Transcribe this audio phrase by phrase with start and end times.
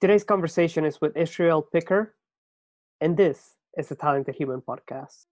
[0.00, 2.14] Today's conversation is with Israel Picker,
[3.02, 5.26] and this is the Talented Human Podcast.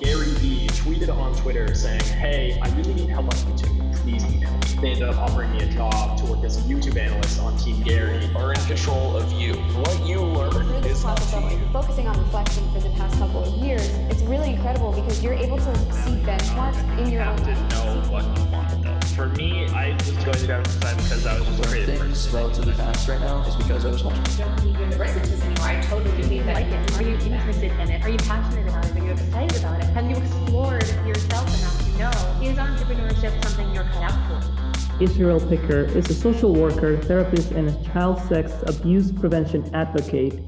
[0.00, 3.94] Gary Vee tweeted on Twitter saying, Hey, I really need help on YouTube.
[4.02, 4.53] Please email.
[4.80, 7.82] They ended up offering me a job to work as a YouTube analyst on Team
[7.82, 8.28] Gary.
[8.34, 9.54] Are in control of you.
[9.54, 11.60] What you learn is up to you.
[11.72, 15.58] Focusing on reflection for the past couple of years, it's really incredible because you're able
[15.58, 19.00] to see benchmarks in your own have to know what you want though.
[19.14, 22.30] For me, I was going to graphic design because I was just afraid of Things
[22.30, 24.14] relatively fast right now is because I was home.
[24.36, 25.66] don't need universities anymore.
[25.66, 26.54] I totally believe that.
[26.54, 26.98] like it?
[26.98, 28.02] Are you interested in it?
[28.02, 28.96] Are you passionate about it?
[28.96, 29.86] Are you excited about it?
[29.90, 34.63] Have you explored yourself enough to know is entrepreneurship something you're cut out for?
[35.00, 40.38] Israel Picker is a social worker, therapist, and a child sex abuse prevention advocate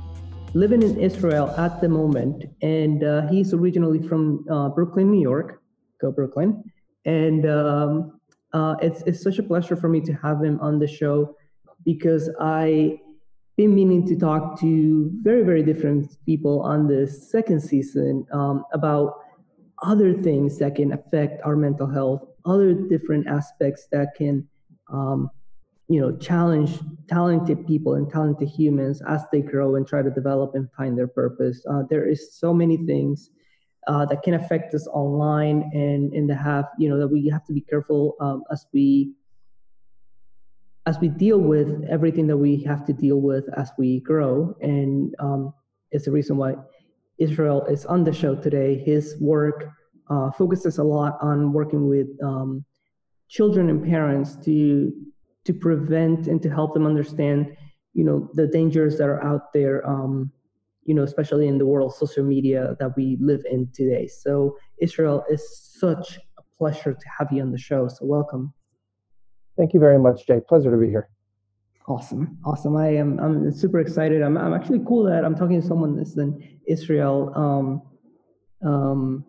[0.54, 2.44] living in Israel at the moment.
[2.62, 5.62] And uh, he's originally from uh, Brooklyn, New York.
[6.00, 6.62] Go Brooklyn.
[7.04, 8.20] And um,
[8.52, 11.34] uh, it's, it's such a pleasure for me to have him on the show
[11.84, 12.98] because I've
[13.56, 19.14] been meaning to talk to very, very different people on the second season um, about
[19.82, 24.46] other things that can affect our mental health, other different aspects that can,
[24.92, 25.30] um,
[25.88, 30.54] you know, challenge talented people and talented humans as they grow and try to develop
[30.54, 31.64] and find their purpose.
[31.70, 33.30] Uh, there is so many things
[33.86, 37.44] uh, that can affect us online and in the have, you know, that we have
[37.44, 39.12] to be careful um, as we
[40.86, 44.56] as we deal with everything that we have to deal with as we grow.
[44.60, 45.52] And um,
[45.90, 46.54] it's the reason why
[47.18, 48.78] Israel is on the show today.
[48.78, 49.68] His work
[50.10, 52.64] uh, focuses a lot on working with um,
[53.28, 54.92] children and parents to
[55.44, 57.56] to prevent and to help them understand,
[57.94, 59.86] you know, the dangers that are out there.
[59.88, 60.32] Um,
[60.86, 64.06] you know, especially in the world of social media that we live in today.
[64.06, 65.42] So, Israel, is
[65.80, 67.88] such a pleasure to have you on the show.
[67.88, 68.54] So, welcome.
[69.56, 70.40] Thank you very much, Jay.
[70.48, 71.08] Pleasure to be here.
[71.88, 72.76] Awesome, awesome.
[72.76, 74.22] I am I'm super excited.
[74.22, 77.82] I'm I'm actually cool that I'm talking to someone that's in Israel, um,
[78.68, 79.24] um,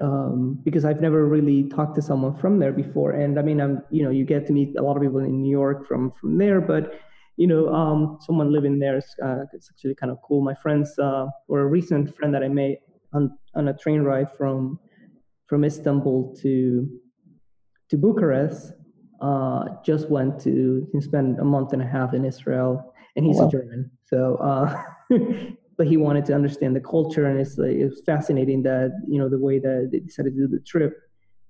[0.00, 3.12] um, because I've never really talked to someone from there before.
[3.12, 5.42] And I mean, I'm you know you get to meet a lot of people in
[5.42, 7.00] New York from from there, but
[7.36, 10.42] you know um, someone living there is uh, it's actually kind of cool.
[10.42, 12.78] My friends uh, or a recent friend that I made
[13.12, 14.78] on on a train ride from
[15.46, 16.88] from Istanbul to
[17.90, 18.72] to Bucharest
[19.20, 23.38] uh, just went to he spent a month and a half in Israel, and he's
[23.38, 23.48] Oh, wow.
[23.48, 23.90] a German.
[24.04, 24.82] So, uh,
[25.78, 29.18] but he wanted to understand the culture, and it's like, it was fascinating that you
[29.18, 30.92] know the way that they decided to do the trip.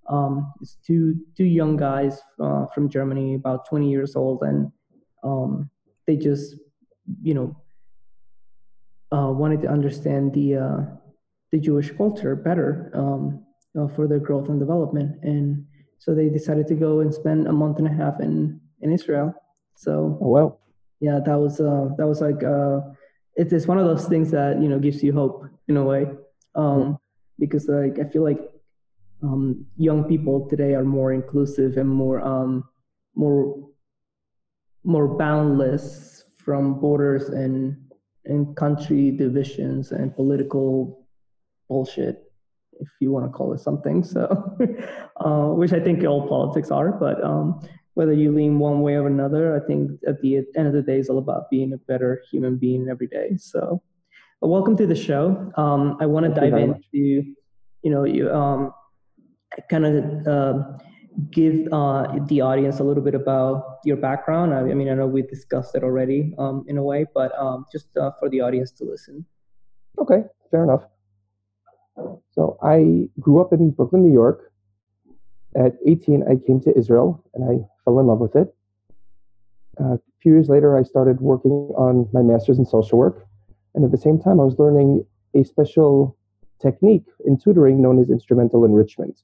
[0.08, 4.70] Um, it's two two young guys uh, from Germany, about 20 years old, and
[5.24, 5.70] um,
[6.06, 6.56] they just
[7.22, 7.56] you know
[9.16, 10.80] uh, wanted to understand the uh,
[11.50, 13.44] the Jewish culture better um,
[13.78, 15.64] uh, for their growth and development, and
[15.98, 19.34] so they decided to go and spend a month and a half in in Israel.
[19.74, 20.60] So Oh, well.
[21.00, 22.80] yeah, that was uh, that was like uh,
[23.38, 26.06] it's it's one of those things that you know gives you hope in a way,
[26.56, 26.98] um,
[27.38, 28.40] because like I feel like
[29.22, 32.64] um, young people today are more inclusive and more um,
[33.14, 33.68] more
[34.82, 37.76] more boundless from borders and
[38.24, 41.06] and country divisions and political
[41.68, 42.24] bullshit,
[42.80, 44.02] if you want to call it something.
[44.02, 44.22] So,
[45.20, 47.60] uh, which I think all politics are, but um,
[47.98, 51.00] whether you lean one way or another, I think at the end of the day,
[51.00, 53.30] it's all about being a better human being every day.
[53.36, 53.82] So,
[54.40, 55.50] welcome to the show.
[55.56, 57.34] Um, I want to dive into,
[57.82, 58.72] you know, you um,
[59.68, 60.54] kind of uh,
[61.32, 64.54] give uh, the audience a little bit about your background.
[64.54, 67.66] I, I mean, I know we discussed it already um, in a way, but um,
[67.72, 69.26] just uh, for the audience to listen.
[70.00, 70.22] Okay,
[70.52, 70.84] fair enough.
[72.30, 74.52] So I grew up in Brooklyn, New York.
[75.58, 78.54] At 18, I came to Israel and I fell in love with it.
[79.80, 83.26] Uh, a few years later, I started working on my master's in social work.
[83.74, 85.04] And at the same time, I was learning
[85.34, 86.16] a special
[86.62, 89.20] technique in tutoring known as instrumental enrichment,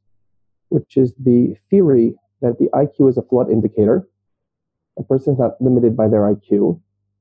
[0.70, 4.08] which is the theory that the IQ is a flawed indicator.
[4.98, 6.80] A person is not limited by their IQ.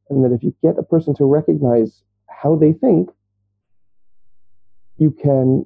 [0.10, 3.10] And that if you get a person to recognize how they think,
[4.98, 5.66] you can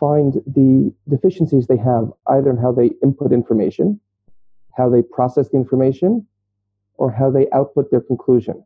[0.00, 4.00] find the deficiencies they have either in how they input information,
[4.76, 6.26] how they process the information,
[6.94, 8.64] or how they output their conclusion.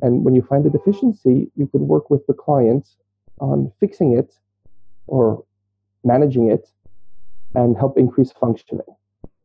[0.00, 2.88] And when you find a deficiency, you can work with the client
[3.40, 4.34] on fixing it
[5.06, 5.44] or
[6.04, 6.68] managing it
[7.54, 8.86] and help increase functioning.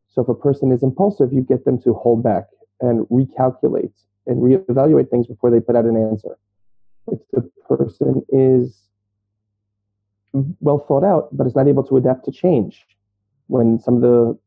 [0.08, 2.46] So if a person is impulsive, you get them to hold back
[2.80, 3.92] and recalculate
[4.26, 6.36] and reevaluate things before they put out an answer.
[7.06, 8.87] If the person is
[10.32, 12.86] well thought out, but is not able to adapt to change
[13.46, 14.38] when some of the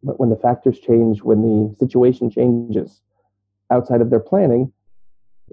[0.00, 3.02] when the factors change, when the situation changes
[3.70, 4.72] outside of their planning.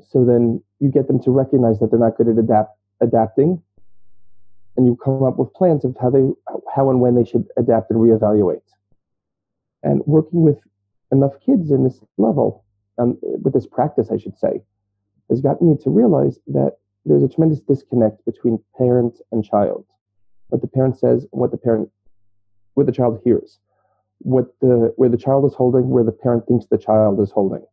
[0.10, 3.62] So then you get them to recognize that they're not good at adapt adapting,
[4.78, 6.30] and you come up with plans of how they
[6.74, 8.62] how and when they should adapt and reevaluate.
[9.84, 10.60] And working with
[11.12, 12.66] enough kids in this level,
[12.98, 14.62] um, with this practice, I should say,
[15.30, 19.86] has gotten me to realize that there's a tremendous disconnect between parent and child.
[20.50, 21.90] What the parent says what the parent,
[22.74, 23.60] what the child hears,
[24.20, 27.66] what the where the child is holding, where the parent thinks the child is holding,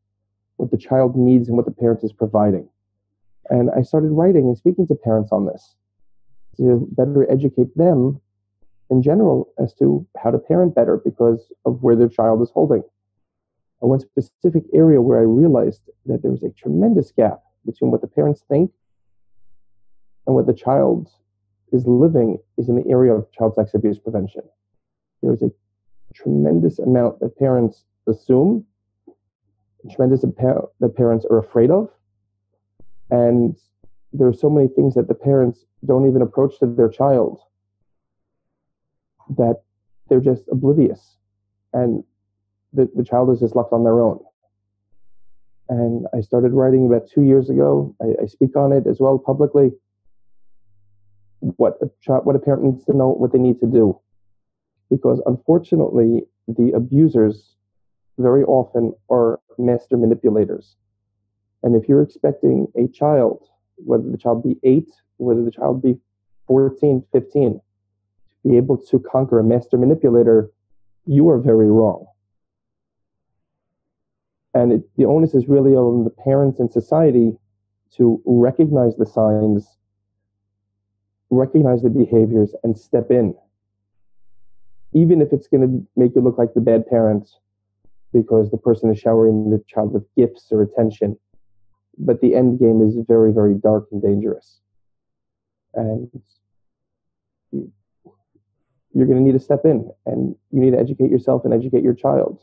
[0.56, 2.68] what the child needs and what the parent is providing.
[3.50, 5.74] And I started writing and speaking to parents on this
[6.58, 8.20] to better educate them
[8.90, 12.82] in general as to how to parent better because of where their child is holding.
[13.80, 18.00] And one specific area where I realized that there was a tremendous gap between what
[18.00, 18.70] the parents think
[20.26, 21.08] and what the child
[21.72, 24.42] is living is in the area of child sex abuse prevention.
[25.22, 25.50] There is a
[26.14, 28.64] tremendous amount that parents assume,
[29.94, 31.88] tremendous amount that parents are afraid of,
[33.10, 33.56] and
[34.12, 37.40] there are so many things that the parents don't even approach to their child
[39.36, 39.62] that
[40.08, 41.16] they're just oblivious.
[41.72, 42.04] And
[42.72, 44.18] the, the child is just left on their own.
[45.68, 47.94] And i started writing about two years ago.
[48.02, 49.72] I, I speak on it as well publicly
[51.56, 53.98] what a child, what a parent needs to know what they need to do.
[54.90, 57.56] Because unfortunately the abusers
[58.18, 60.76] very often are master manipulators.
[61.62, 63.46] And if you're expecting a child
[63.76, 65.98] whether the child be 8 whether the child be
[66.46, 67.60] 14 15
[68.42, 70.50] to be able to conquer a master manipulator
[71.06, 72.06] you are very wrong.
[74.54, 77.36] And it, the onus is really on the parents and society
[77.96, 79.78] to recognize the signs
[81.32, 83.34] recognize the behaviors and step in.
[84.94, 87.28] Even if it's going to make you look like the bad parent
[88.12, 91.16] because the person is showering the child with gifts or attention
[91.98, 94.60] but the end game is very very dark and dangerous.
[95.74, 96.10] And
[97.50, 101.82] you're going to need to step in and you need to educate yourself and educate
[101.82, 102.40] your child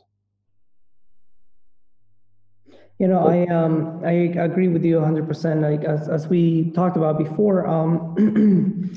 [3.00, 4.12] you know, I um I
[4.44, 5.62] agree with you 100%.
[5.62, 8.14] Like as as we talked about before, um,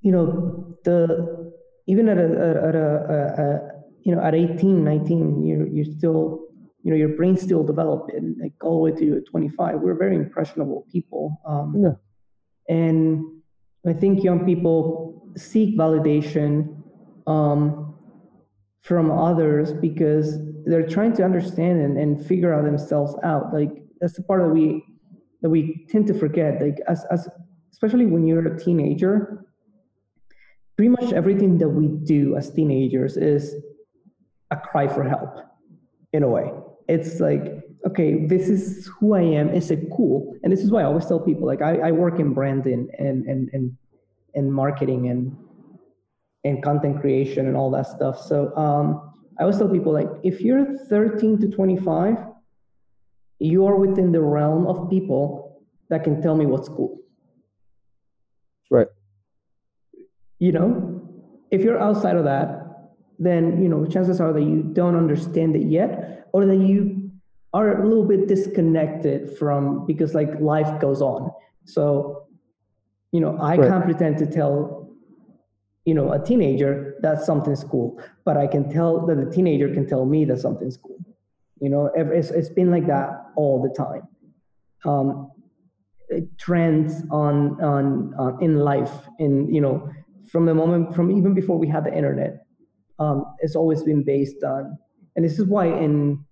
[0.00, 1.52] you know, the
[1.86, 2.24] even at a
[2.68, 3.70] at a, a, a
[4.02, 6.48] you know at 18, 19, you you still
[6.82, 9.78] you know your brain still developing like all the way to 25.
[9.78, 11.40] We're very impressionable people.
[11.46, 11.94] Um, yeah.
[12.68, 13.42] And
[13.86, 16.82] I think young people seek validation
[17.28, 17.91] um,
[18.82, 23.54] from others because they're trying to understand and, and figure out themselves out.
[23.54, 23.70] Like
[24.00, 24.84] that's the part that we
[25.40, 26.60] that we tend to forget.
[26.60, 27.28] Like as, as
[27.72, 29.46] especially when you're a teenager
[30.76, 33.54] pretty much everything that we do as teenagers is
[34.50, 35.38] a cry for help
[36.12, 36.50] in a way.
[36.88, 39.48] It's like okay this is who i am.
[39.48, 40.34] Is it cool?
[40.42, 43.26] And this is why i always tell people like i, I work in branding and
[43.26, 43.76] and and
[44.34, 45.36] and marketing and
[46.44, 50.40] and content creation and all that stuff so um I always tell people like if
[50.40, 52.16] you're 13 to 25,
[53.38, 56.98] you are within the realm of people that can tell me what's cool.
[58.70, 58.88] Right.
[60.38, 61.02] You know,
[61.50, 62.60] if you're outside of that,
[63.18, 67.10] then you know chances are that you don't understand it yet, or that you
[67.54, 71.30] are a little bit disconnected from because like life goes on.
[71.64, 72.26] So,
[73.12, 73.68] you know, I right.
[73.68, 74.81] can't pretend to tell
[75.84, 79.86] you know, a teenager that something's cool, but I can tell that the teenager can
[79.86, 80.98] tell me that something's cool.
[81.60, 84.02] You know, it's, it's been like that all the time.
[84.84, 85.30] Um,
[86.38, 89.90] trends on, on, in life, in, you know,
[90.30, 92.44] from the moment, from even before we had the internet,
[92.98, 94.78] um, it's always been based on,
[95.16, 96.24] and this is why in,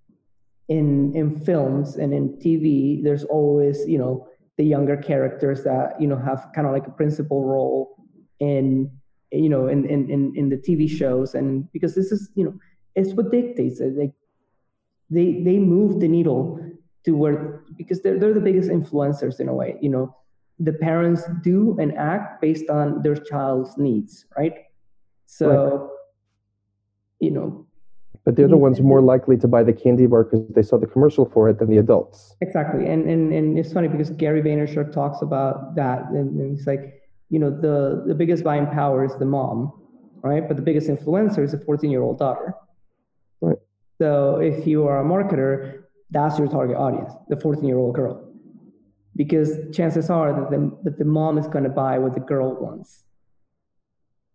[0.68, 4.28] in, in films and in TV, there's always, you know,
[4.58, 7.96] the younger characters that, you know, have kind of like a principal role
[8.38, 8.90] in
[9.32, 11.34] you know, in, in, in, in the TV shows.
[11.34, 12.54] And because this is, you know,
[12.94, 13.96] it's what dictates it.
[13.96, 14.12] Like
[15.08, 16.60] they, they move the needle
[17.04, 20.16] to where, because they're, they're the biggest influencers in a way, you know,
[20.58, 24.54] the parents do and act based on their child's needs, right?
[25.26, 25.88] So, right.
[27.20, 27.66] you know,
[28.24, 30.86] but they're the ones more likely to buy the candy bar because they saw the
[30.86, 32.36] commercial for it than the adults.
[32.42, 36.66] Exactly, and and and it's funny because Gary Vaynerchuk talks about that, and, and he's
[36.66, 36.99] like,
[37.30, 39.72] you know, the, the biggest buying power is the mom,
[40.22, 40.46] right?
[40.46, 42.54] But the biggest influencer is a 14 year old daughter.
[43.40, 43.56] Right.
[44.00, 48.26] So if you are a marketer, that's your target audience, the 14 year old girl.
[49.16, 52.54] Because chances are that the, that the mom is going to buy what the girl
[52.60, 53.04] wants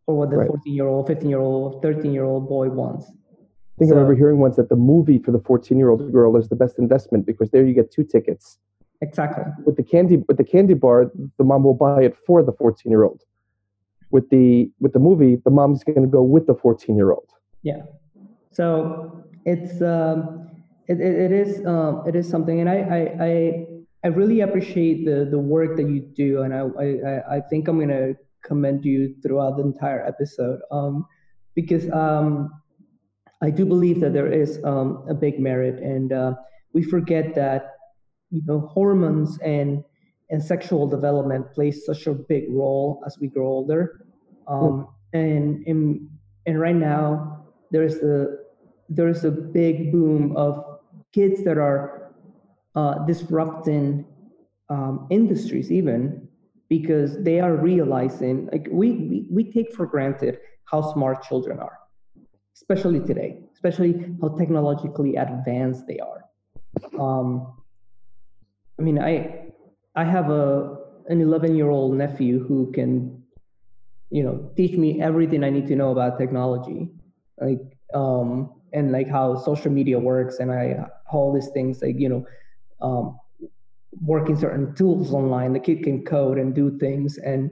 [0.07, 3.07] or what the 14 year old, 15 year old, 13 year old boy wants.
[3.07, 6.11] I think I So- remember hearing once that the movie for the 14 year old
[6.13, 8.57] girl is the best investment because there you get two tickets.
[9.01, 9.43] Exactly.
[9.65, 12.89] With the candy with the candy bar, the mom will buy it for the 14
[12.89, 13.21] year old.
[14.11, 17.29] With the with the movie, the mom's going to go with the 14 year old.
[17.61, 17.81] Yeah.
[18.51, 20.49] So it's um,
[20.87, 23.67] it, it, it is um, it is something, and I, I I
[24.03, 27.79] I really appreciate the the work that you do, and I I I think I'm
[27.79, 31.05] gonna commend you throughout the entire episode, um,
[31.55, 32.51] because um,
[33.41, 36.35] I do believe that there is um, a big merit, and uh,
[36.73, 37.74] we forget that
[38.35, 39.83] you know hormones and
[40.29, 44.05] and sexual development plays such a big role as we grow older,
[44.47, 46.09] um, and and
[46.45, 48.37] and right now there's a
[48.89, 50.79] there's a big boom of
[51.13, 52.13] kids that are
[52.75, 54.05] uh, disrupting
[54.69, 56.27] um, industries even
[56.69, 61.77] because they are realizing like we, we we take for granted how smart children are
[62.55, 66.21] especially today especially how technologically advanced they are.
[66.99, 67.53] Um,
[68.79, 69.13] i mean i
[69.95, 70.77] i have a
[71.07, 73.23] an 11 year old nephew who can
[74.09, 76.89] you know teach me everything i need to know about technology.
[77.39, 77.61] Like
[77.93, 82.25] um and like how social media works and i all these things like you know
[82.81, 83.19] um
[84.01, 87.17] working certain tools online the kid can code and do things.
[87.17, 87.51] And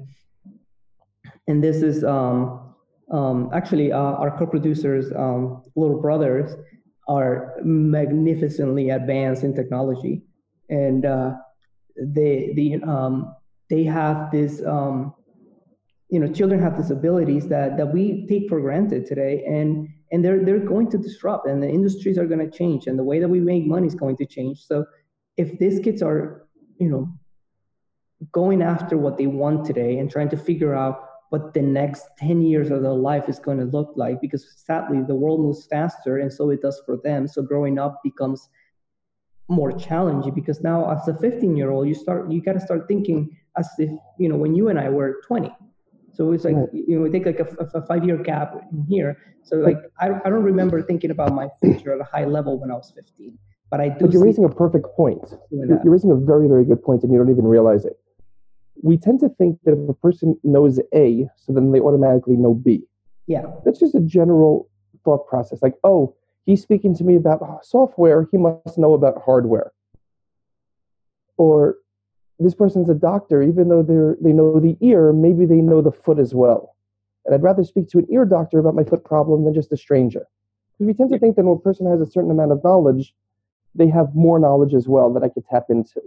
[1.48, 2.74] and this is um
[3.12, 6.56] um actually uh, our co-producers um little brothers
[7.08, 10.24] are magnificently advanced in technology
[10.70, 11.34] and uh
[11.98, 13.36] they the um
[13.70, 15.14] they have this um
[16.10, 19.44] you know children have disabilities that that we take for granted today.
[19.46, 22.98] And and they're they're going to disrupt and the industries are going to change and
[23.00, 24.64] the way that we make money is going to change.
[24.64, 24.86] So
[25.38, 27.10] if these kids are you know
[28.32, 32.44] going after what they want today and trying to figure out what the next 10
[32.44, 36.20] years of their life is going to look like because sadly the world moves faster
[36.20, 37.28] and so it does for them.
[37.28, 38.48] So growing up becomes
[39.50, 42.88] more challenging because now as a 15 year old you start you got to start
[42.88, 45.52] thinking as if you know when you and i were 20
[46.14, 46.70] so it's like Right.
[46.74, 49.18] you know, we take like a, a five year gap in here.
[49.44, 52.72] So like I, I don't remember thinking about my future at a high level when
[52.72, 53.38] I was 15,
[53.70, 54.06] but I do.
[54.06, 55.24] But you're raising a perfect point.
[55.50, 58.00] You're, you're raising a very, very good point, and you don't even realize it.
[58.82, 62.54] We tend to think that if a person knows A, so then they automatically know
[62.54, 62.84] B.
[63.28, 64.70] Yeah, That's just a general
[65.06, 65.62] thought process.
[65.62, 69.72] Like, oh, he's speaking to me about software, he must know about hardware.
[71.38, 71.78] Or
[72.40, 75.92] this person's a doctor, even though they're they know the ear, maybe they know the
[75.92, 76.76] foot as well.
[77.26, 79.78] And I'd rather speak to an ear doctor about my foot problem than just a
[79.78, 80.28] stranger.
[80.74, 83.14] Because we tend to think that when a person has a certain amount of knowledge,
[83.76, 86.02] they have more knowledge as well that I could tap into.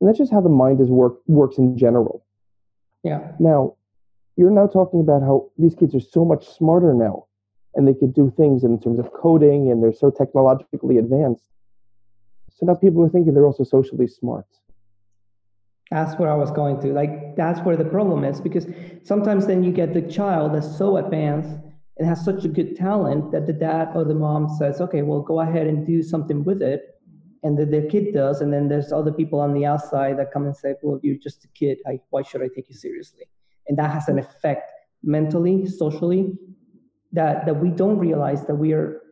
[0.00, 2.24] And that's just how the mind is work works in general.
[3.04, 3.76] yeah, Now,
[4.36, 7.26] you're now talking about how these kids are so much smarter now
[7.74, 11.48] and they could do things in terms of coding and they're so technologically advanced.
[12.50, 14.46] So now people are thinking they're also socially smart.
[15.90, 16.88] that's where I was going to.
[16.92, 18.66] Like that's where the problem is because
[19.04, 21.58] sometimes then you get the child that's so advanced
[21.98, 25.20] and has such a good talent that the dad or the mom says, okay, well
[25.20, 26.88] go ahead and do something with it.
[27.44, 30.46] And then the kid does, and then there's other people on the outside that come
[30.46, 31.78] and say, "Well, you're just a kid.
[31.88, 33.24] I, why should I take you seriously?"
[33.66, 34.70] And that has an effect
[35.02, 36.38] mentally, socially,
[37.12, 39.02] that that we don't realize that we are,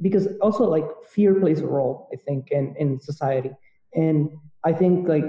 [0.00, 3.50] because also like fear plays a role, I think, in in society,
[3.94, 4.30] and
[4.64, 5.24] I think like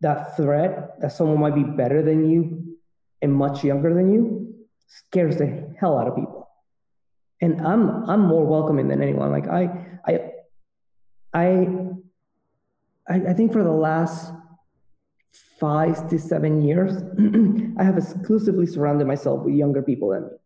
[0.00, 2.76] that threat that someone might be better than you
[3.20, 4.54] and much younger than you
[4.86, 6.48] scares the hell out of people.
[7.40, 9.30] And I'm I'm more welcoming than anyone.
[9.30, 10.32] Like I I
[11.32, 11.88] I
[13.08, 14.32] I, think for the last
[15.58, 16.96] five to seven years,
[17.78, 20.36] I have exclusively surrounded myself with younger people than me.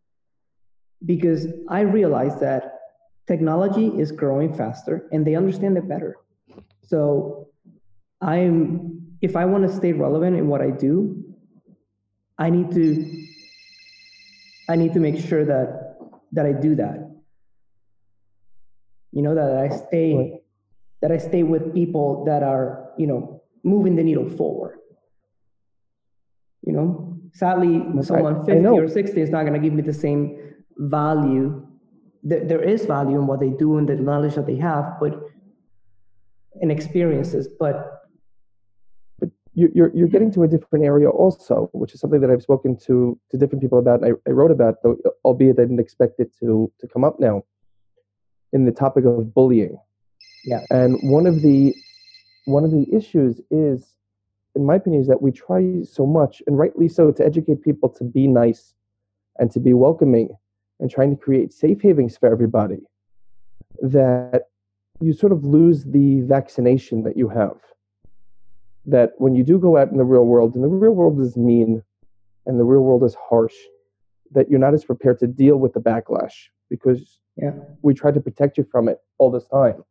[1.04, 2.78] Because I realize that
[3.26, 6.16] technology is growing faster and they understand it better.
[6.82, 7.48] So
[8.20, 11.24] I'm if I want to stay relevant in what I do,
[12.38, 13.26] I need to
[14.68, 15.96] I need to make sure that
[16.32, 17.10] that I do that.
[19.12, 20.40] You know, that I stay
[21.02, 24.78] that I stay with people that are, you know, moving the needle forward.
[26.64, 28.78] You know, sadly, someone I 50 know.
[28.78, 30.41] or 60 is not going to give me the same
[30.76, 31.66] value.
[32.22, 35.14] There, there is value in what they do and the knowledge that they have, but
[36.60, 38.02] and experiences, but
[39.18, 42.42] But you- you're, you're getting to a different area also, which is something that I've
[42.42, 44.02] spoken to, to different people about.
[44.02, 47.18] And I, I wrote about, though, albeit I didn't expect it to, to come up
[47.20, 47.44] now,
[48.52, 49.78] in the topic of bullying.
[50.44, 50.60] Yeah.
[50.70, 51.74] And one of the
[52.44, 53.96] one of the issues is,
[54.56, 57.88] in my opinion, is that we try so much, and rightly so, to educate people
[57.90, 58.74] to be nice
[59.38, 60.28] and to be welcoming
[60.82, 62.80] and trying to create safe havens for everybody
[63.80, 64.48] that
[65.00, 67.56] you sort of lose the vaccination that you have.
[68.84, 71.36] That when you do go out in the real world, and the real world is
[71.36, 71.84] mean
[72.46, 73.54] and the real world is harsh,
[74.32, 76.34] that you're not as prepared to deal with the backlash
[76.68, 77.54] because Yeah.
[77.82, 79.84] we try to protect you from it all this time.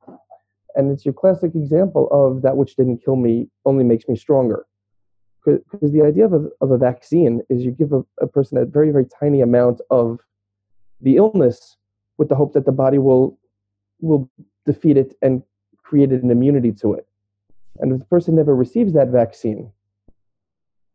[0.76, 4.66] And it's your classic example of that which didn't kill me only makes me stronger.
[5.46, 8.66] Because the idea of a, of a vaccine is you give a, a person a
[8.66, 10.20] very, very tiny amount of
[11.02, 11.78] the illness
[12.18, 13.38] with the hope that the body will
[14.00, 14.30] will
[14.66, 15.44] defeat it and
[15.78, 17.08] create an immunity to it.
[17.80, 19.72] And if the person never receives that vaccine,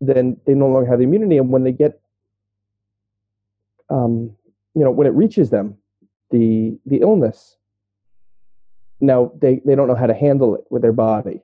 [0.00, 1.38] then they no longer have the immunity.
[1.38, 2.00] And when they get,
[3.88, 4.36] um,
[4.74, 5.76] you know, when it reaches them,
[6.30, 7.56] the the illness,
[9.00, 11.42] now they, they don't know how to handle it with their body.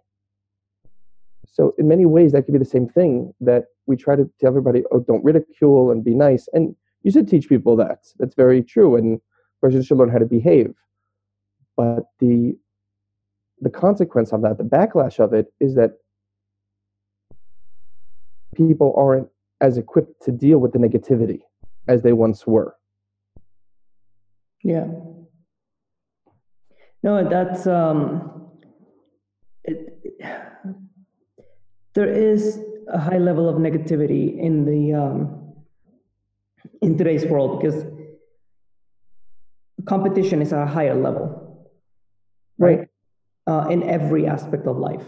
[1.46, 4.48] So in many ways, that could be the same thing that we try to tell
[4.48, 6.48] everybody, oh, don't ridicule and be nice.
[6.52, 8.06] And you should teach people that.
[8.18, 8.96] That's very true.
[8.96, 9.20] And
[9.60, 10.74] persons should learn how to behave.
[11.76, 12.56] But the
[13.60, 15.92] the consequence of that, the backlash of it, is that
[18.54, 19.28] people aren't
[19.60, 21.40] as equipped to deal with the negativity
[21.86, 22.74] as they once were.
[24.64, 24.86] Yeah.
[27.02, 28.50] No, that's um,
[29.64, 30.02] it,
[31.94, 35.41] there is a high level of negativity in the um,
[36.82, 37.84] in today's world because
[39.86, 41.70] competition is at a higher level,
[42.58, 42.88] right?
[43.46, 45.04] Uh, in every aspect of life.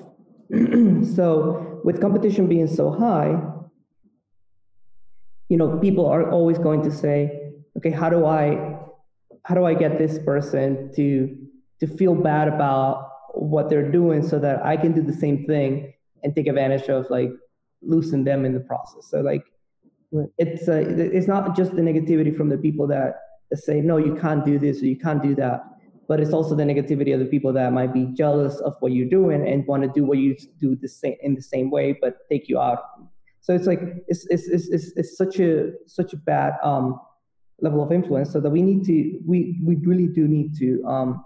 [1.14, 3.40] so with competition being so high,
[5.48, 8.78] you know, people are always going to say, okay, how do I
[9.44, 11.36] how do I get this person to
[11.80, 15.92] to feel bad about what they're doing so that I can do the same thing
[16.22, 17.30] and take advantage of like
[17.82, 19.10] losing them in the process.
[19.10, 19.53] So like Right.
[20.38, 20.84] It's uh,
[21.16, 23.20] it's not just the negativity from the people that,
[23.54, 25.62] say no you can't do this or you can't do that,
[26.08, 29.08] but it's also the negativity of the people that might be jealous of what you're
[29.08, 32.16] doing and want to do what you do the same in the same way but
[32.28, 32.80] take you out.
[33.42, 36.98] So it's like it's it's it's it's, it's such a such a bad um
[37.60, 41.24] level of influence so that we need to we we really do need to um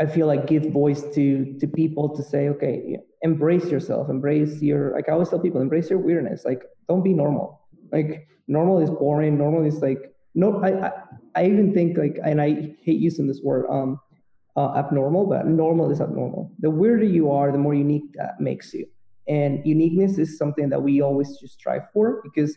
[0.00, 4.92] I feel like give voice to to people to say, okay, embrace yourself, embrace your
[4.92, 6.44] like I always tell people, embrace your weirdness.
[6.44, 7.66] Like, don't be normal.
[7.92, 9.38] Like, normal is boring.
[9.38, 10.00] Normal is like
[10.34, 10.62] no.
[10.62, 10.92] I I,
[11.36, 14.00] I even think like, and I hate using this word, um,
[14.56, 16.52] uh, abnormal, but normal is abnormal.
[16.60, 18.86] The weirder you are, the more unique that makes you.
[19.28, 22.56] And uniqueness is something that we always just strive for because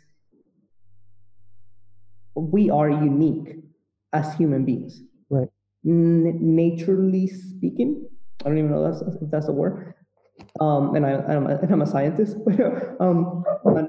[2.35, 3.57] we are unique
[4.13, 5.49] as human beings Right.
[5.85, 8.07] n- naturally speaking,
[8.43, 9.93] I don't even know that's, if that's a word.
[10.59, 13.43] Um, and I, I'm, a, and I'm a scientist, but um,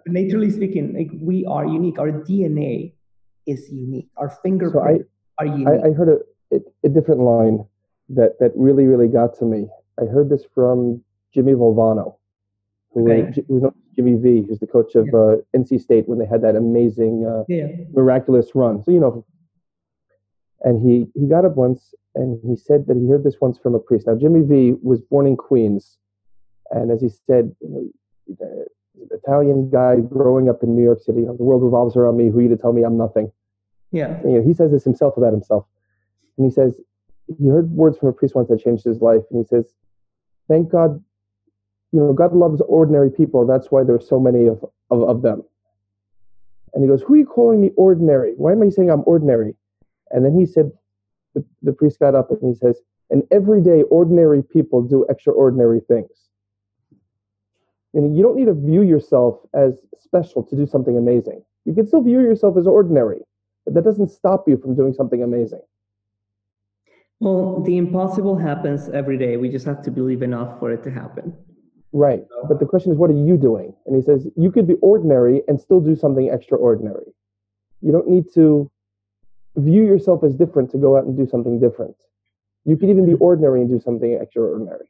[0.06, 1.98] naturally speaking, like we are unique.
[1.98, 2.92] Our DNA
[3.46, 4.08] is unique.
[4.16, 5.68] Our fingerprints are unique.
[5.68, 7.64] I, I heard a, a, a different line
[8.10, 9.68] that, that really, really got to me.
[10.00, 11.02] I heard this from
[11.34, 12.16] Jimmy Valvano,
[12.92, 13.42] who Okay.
[13.48, 16.56] was, known Jimmy V, who's the coach of uh, NC State when they had that
[16.56, 18.82] amazing, uh, yeah, miraculous run.
[18.82, 19.24] So, you know,
[20.62, 23.74] and he, he got up once and he said that he heard this once from
[23.74, 24.06] a priest.
[24.06, 25.98] Now, Jimmy V was born in Queens.
[26.72, 27.92] And as he said, you
[28.38, 28.64] know,
[29.10, 32.28] Italian guy growing up in New York City, you know, the world revolves around me.
[32.28, 33.30] Who are you to tell me I'm nothing?
[33.92, 35.66] yeah, you know, he says this himself about himself.
[36.36, 36.80] And he says
[37.38, 39.22] he heard words from a priest once that changed his life.
[39.30, 39.72] And he says,
[40.48, 41.02] Thank God,
[41.92, 43.46] you know, God loves ordinary people.
[43.46, 45.42] That's why there's so many of, of, of them.
[46.74, 48.32] And he goes, Who are you calling me ordinary?
[48.36, 49.54] Why am I saying I'm ordinary?
[50.10, 50.72] And then he said,
[51.34, 52.80] the, the priest got up and he says,
[53.10, 56.10] And every day, ordinary people do extraordinary things.
[57.94, 61.42] And you don't need to view yourself as special to do something amazing.
[61.64, 63.20] You can still view yourself as ordinary,
[63.64, 65.60] but that doesn't stop you from doing something amazing.
[67.20, 69.36] Well, the impossible happens every day.
[69.36, 71.36] We just have to believe enough for it to happen.
[71.92, 72.24] Right.
[72.48, 73.74] But the question is, what are you doing?
[73.86, 77.14] And he says, you could be ordinary and still do something extraordinary.
[77.80, 78.70] You don't need to
[79.56, 81.96] view yourself as different to go out and do something different.
[82.64, 83.22] You could even be hmm.
[83.22, 84.86] ordinary and do something extraordinary.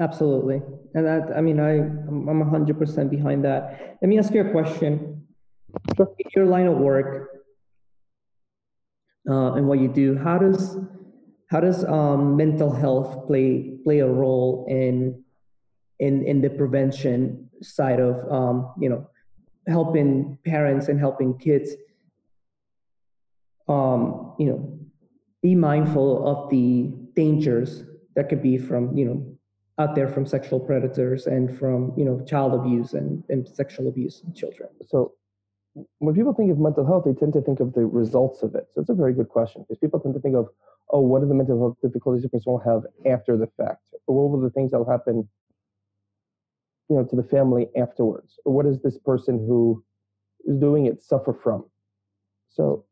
[0.00, 0.62] Absolutely,
[0.94, 3.98] and that I mean I I'm I'm hundred percent behind that.
[4.00, 5.26] Let me ask you a question.
[5.96, 6.14] Sure.
[6.18, 7.30] In your line of work
[9.28, 10.78] uh, and what you do, how does
[11.50, 15.22] how does um, mental health play play a role in
[15.98, 19.08] in in the prevention side of um, you know
[19.66, 21.72] helping parents and helping kids
[23.68, 24.78] um, you know
[25.42, 27.82] be mindful of the dangers
[28.14, 29.37] that could be from you know
[29.78, 34.22] out there from sexual predators and from you know child abuse and, and sexual abuse
[34.26, 35.12] in children So
[35.98, 38.66] when people think of mental health, they tend to think of the results of it.
[38.72, 40.48] So it's a very good question because people tend to think of,
[40.90, 44.16] oh, what are the mental health difficulties a person will have after the fact, or
[44.16, 45.28] what will the things that will happen,
[46.88, 49.84] you know, to the family afterwards, or what does this person who
[50.46, 51.64] is doing it suffer from?
[52.48, 52.84] So,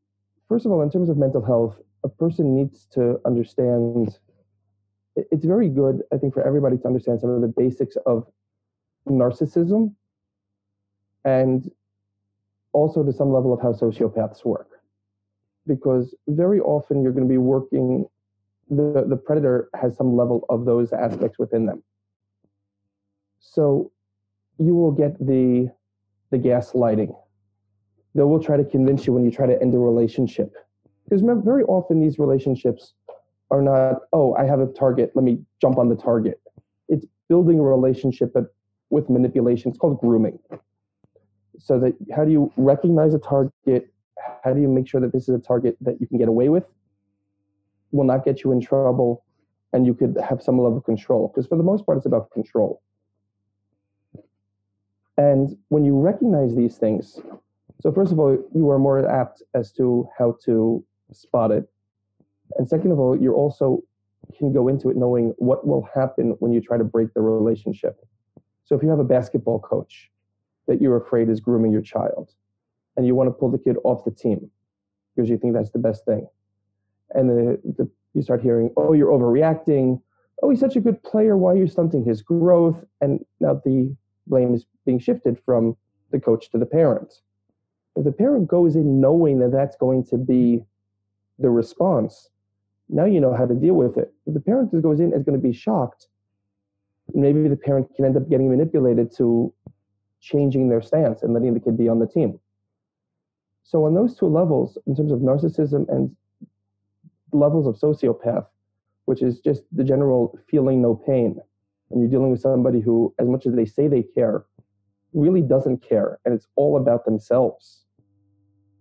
[0.49, 4.19] first of all, in terms of mental health, a person needs to understand.
[5.17, 8.27] It's very good, I think, for everybody to understand some of the basics of
[9.09, 9.95] narcissism
[11.25, 11.71] and
[12.73, 14.69] also to some level of how sociopaths work.
[15.67, 18.05] Because very often you're going to be working,
[18.69, 21.83] the, the predator has some level of those aspects within them.
[23.41, 23.91] So
[24.59, 25.71] you will get the,
[26.31, 27.17] the gaslighting.
[28.15, 30.53] They will try to convince you when you try to end a relationship.
[31.05, 32.95] Because very often these relationships
[33.51, 36.41] are not, oh, I have a target, let me jump on the target.
[36.89, 38.35] It's building a relationship
[38.91, 39.71] with manipulation.
[39.71, 40.39] It's called grooming.
[41.59, 43.89] So that how do you recognize a target?
[44.45, 46.49] How do you make sure that this is a target that you can get away
[46.49, 46.65] with?
[47.93, 49.25] Will not get you in trouble
[49.73, 52.31] and you could have some level of control because for the most part it's about
[52.31, 52.83] control.
[55.17, 57.21] And when you recognize these things
[57.81, 61.69] so first of all you are more apt as to how to spot it
[62.59, 63.83] and second of all you also
[64.37, 67.97] can go into it knowing what will happen when you try to break the relationship.
[68.65, 70.11] So if you have a basketball coach
[70.67, 72.33] that you're afraid is grooming your child
[72.97, 74.51] and you want to pull the kid off the team
[75.15, 76.27] because you think that's the best thing
[77.15, 80.01] and the, the, you start hearing oh you're overreacting.
[80.43, 81.37] Oh he's such a good player.
[81.37, 82.77] Why are you stunting his growth?
[83.01, 83.95] And now the
[84.27, 85.77] blame is being shifted from
[86.11, 87.15] the coach to the parent.
[87.97, 90.65] If the parent goes in knowing that that's going to be
[91.39, 92.29] the response
[92.89, 95.39] now you know how to deal with it if the parent goes in is going
[95.39, 96.09] to be shocked
[97.15, 99.53] maybe the parent can end up getting manipulated to
[100.21, 102.39] changing their stance and letting the kid be on the team.
[103.63, 106.15] So on those two levels, in terms of narcissism and
[107.33, 108.47] levels of sociopath,
[109.05, 111.39] which is just the general feeling no pain,
[111.91, 114.45] and you're dealing with somebody who, as much as they say they care,
[115.13, 117.85] really doesn't care, and it's all about themselves,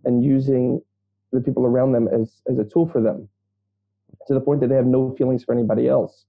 [0.04, 0.82] and using
[1.32, 3.30] the people around them as, as a tool for them,
[4.28, 6.26] to the point that they have no feelings for anybody else.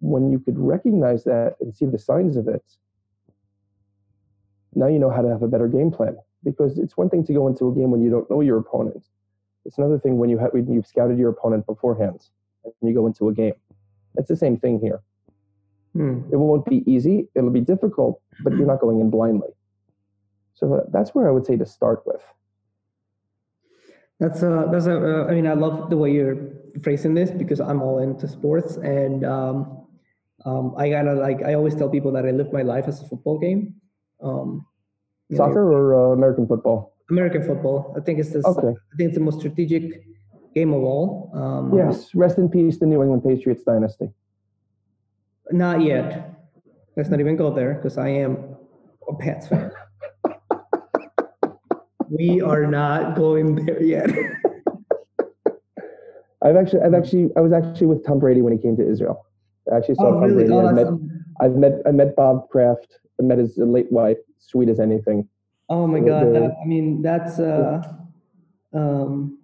[0.00, 2.64] When you could recognize that and see the signs of it,
[4.74, 7.32] now you know how to have a better game plan because it's one thing to
[7.32, 9.04] go into a game when you don't know your opponent.
[9.64, 12.26] It's another thing when you have when you've scouted your opponent beforehand
[12.64, 13.54] and you go into a game.
[14.16, 15.02] It's the same thing here.
[15.92, 16.22] Hmm.
[16.32, 17.28] It won't be easy.
[17.34, 19.50] It'll be difficult, but you're not going in blindly.
[20.54, 22.22] So that's where I would say to start with.
[24.18, 24.96] That's a that's a.
[24.96, 26.36] Uh, I mean, I love the way you're
[26.82, 29.86] phrasing this because I'm all into sports, and um,
[30.44, 31.42] um, I gotta like.
[31.42, 33.74] I always tell people that I live my life as a football game.
[34.22, 34.66] Um,
[35.34, 36.96] Soccer know, or uh, American football?
[37.10, 37.94] American football.
[37.96, 38.68] I think it's the okay.
[38.68, 40.02] I think it's the most strategic
[40.54, 41.30] game of all.
[41.34, 42.14] Um, yes.
[42.14, 44.10] Rest in peace, the New England Patriots dynasty.
[45.50, 46.30] Not yet.
[46.96, 48.56] Let's not even go there because I am
[49.08, 49.70] a Pats fan.
[52.08, 54.10] we are not going there yet.
[56.44, 59.24] I've actually, I've actually, I was actually with Tom Brady when he came to Israel.
[59.72, 60.34] I actually saw oh, Tom really?
[60.34, 60.52] Brady.
[60.52, 60.86] Oh, I've, met,
[61.40, 65.28] I've met, I met Bob Kraft I met his late wife, sweet as anything.
[65.68, 66.34] Oh my God!
[66.34, 67.82] That, I mean, that's uh,
[68.74, 69.38] um,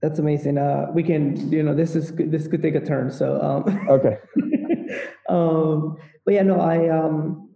[0.00, 0.58] that's amazing.
[0.58, 3.10] Uh, we can, you know, this is this could take a turn.
[3.10, 4.18] So um, okay.
[5.28, 7.50] um, but yeah, no, I um,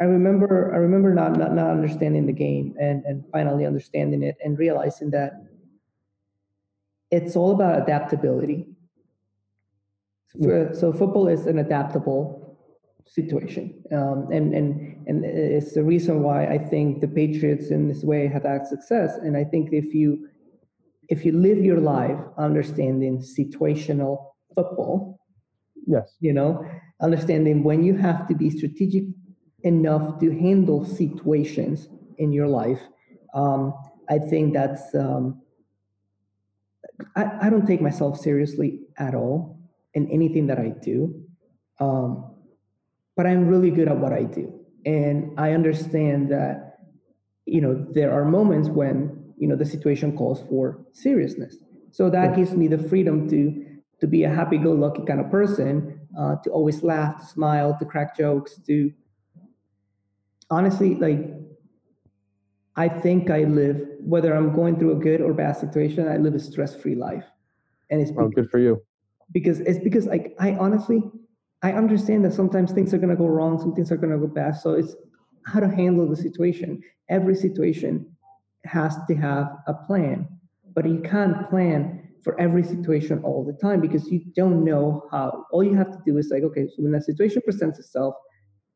[0.00, 4.36] I remember I remember not, not not understanding the game and and finally understanding it
[4.44, 5.44] and realizing that
[7.10, 8.66] it's all about adaptability.
[10.40, 12.58] So, so football is an adaptable
[13.06, 13.82] situation.
[13.92, 18.28] Um, and, and, and it's the reason why I think the Patriots in this way
[18.28, 19.16] have had success.
[19.16, 20.28] And I think if you,
[21.08, 25.18] if you live your life understanding situational football,
[25.86, 26.62] yes, you know,
[27.00, 29.04] understanding when you have to be strategic
[29.62, 32.80] enough to handle situations in your life,
[33.32, 33.72] um,
[34.10, 35.40] I think that's, um,
[37.16, 39.58] I, I don't take myself seriously at all
[39.94, 41.22] in anything that I do.
[41.80, 42.34] Um,
[43.16, 44.52] but I'm really good at what I do.
[44.86, 46.78] And I understand that,
[47.46, 51.56] you know, there are moments when, you know, the situation calls for seriousness.
[51.90, 53.64] So that gives me the freedom to
[54.00, 58.16] to be a happy-go-lucky kind of person, uh, to always laugh, to smile, to crack
[58.16, 58.92] jokes, to
[60.50, 61.18] honestly, like,
[62.78, 66.36] I think I live, whether I'm going through a good or bad situation, I live
[66.36, 67.24] a stress-free life.
[67.90, 68.80] And it's because, oh, good for you.
[69.32, 71.02] Because it's because like I honestly
[71.62, 74.18] I understand that sometimes things are going to go wrong, some things are going to
[74.18, 74.52] go bad.
[74.56, 74.94] So it's
[75.44, 76.80] how to handle the situation.
[77.08, 78.06] Every situation
[78.64, 80.28] has to have a plan,
[80.72, 85.46] but you can't plan for every situation all the time because you don't know how.
[85.50, 88.14] All you have to do is like, okay, so when that situation presents itself,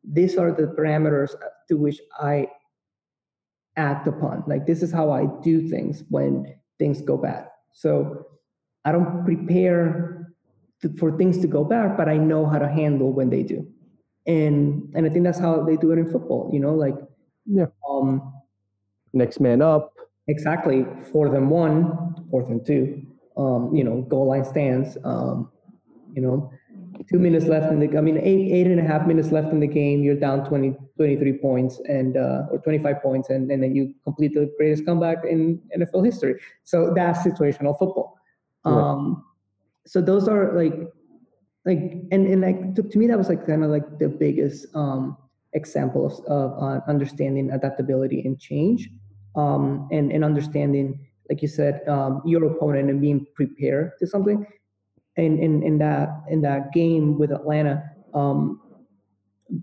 [0.02, 2.48] these are the parameters uh, to which I
[3.76, 4.44] act upon.
[4.46, 7.48] Like this is how I do things when things go bad.
[7.72, 8.26] So
[8.84, 10.32] I don't prepare
[10.82, 13.66] to, for things to go bad, but I know how to handle when they do.
[14.26, 16.50] And and I think that's how they do it in football.
[16.52, 16.94] You know, like
[17.46, 17.66] Yeah.
[17.88, 18.32] um,
[19.12, 19.92] Next man up.
[20.28, 23.02] exactly fourth and one, fourth and two.
[23.36, 24.96] Um, you know, goal line stands.
[25.04, 25.50] Um,
[26.14, 26.50] you know,
[27.08, 27.96] two minutes left in the.
[27.96, 30.02] I mean, eight eight and a half minutes left in the game.
[30.02, 33.94] You're down 20, 23 points and uh, or twenty five points, and, and then you
[34.04, 36.40] complete the greatest comeback in NFL history.
[36.64, 38.18] So that's situational football.
[38.64, 38.74] Right.
[38.74, 39.24] Um,
[39.86, 40.74] so those are like,
[41.64, 41.78] like,
[42.10, 45.16] and and like to, to me that was like kind of like the biggest um,
[45.52, 48.88] example of, of uh, understanding adaptability and change,
[49.36, 54.46] um, and and understanding, like you said, um, your opponent and being prepared to something.
[55.16, 57.82] And in in that in that game with Atlanta,
[58.14, 58.60] um,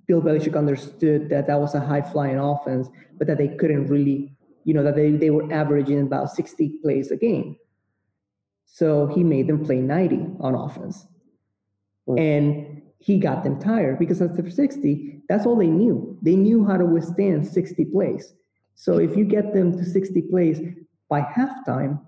[0.08, 4.32] Bill Belichick understood that that was a high flying offense, but that they couldn't really,
[4.64, 7.58] you know, that they, they were averaging about 60 plays a game.
[8.66, 11.08] So he made them play 90 on offense.
[12.18, 16.18] And he got them tired because after 60, that's all they knew.
[16.22, 18.34] They knew how to withstand 60 plays.
[18.76, 20.60] So if you get them to 60 plays
[21.08, 22.00] by halftime,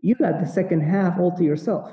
[0.00, 1.92] you got the second half all to yourself.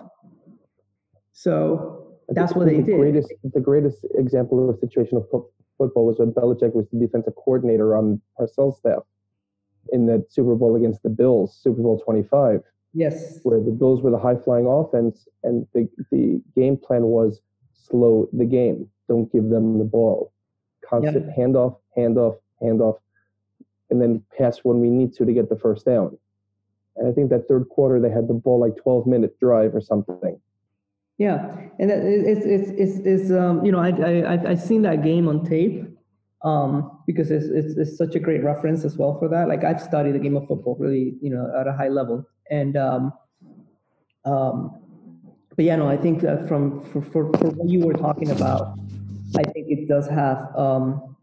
[1.32, 2.98] So that's what they the did.
[2.98, 7.96] Greatest, the greatest example of situational fo- football was when Belichick was the defensive coordinator
[7.96, 9.04] on Parcells' staff
[9.92, 12.62] in that Super Bowl against the Bills, Super Bowl 25,
[12.94, 13.40] Yes.
[13.44, 17.42] where the Bills were the high flying offense, and the, the game plan was
[17.74, 20.32] slow the game, don't give them the ball.
[20.90, 22.98] Constant handoff, handoff, handoff,
[23.90, 26.18] and then pass when we need to to get the first down.
[26.98, 29.82] And I think that third quarter they had the ball like 12 minute drive or
[29.82, 30.40] something.
[31.18, 35.30] Yeah, and it's it's it's, it's um you know I I I've, seen that game
[35.30, 35.86] on tape,
[36.44, 39.48] um because it's, it's it's such a great reference as well for that.
[39.48, 42.76] Like I've studied the game of football really you know at a high level, and
[42.76, 43.14] um
[44.26, 44.78] um
[45.56, 48.78] but yeah no I think that from for for, for what you were talking about,
[49.38, 51.16] I think it does have um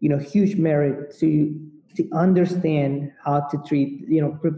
[0.00, 1.60] you know huge merit to
[1.96, 4.52] to understand how to treat you know pre-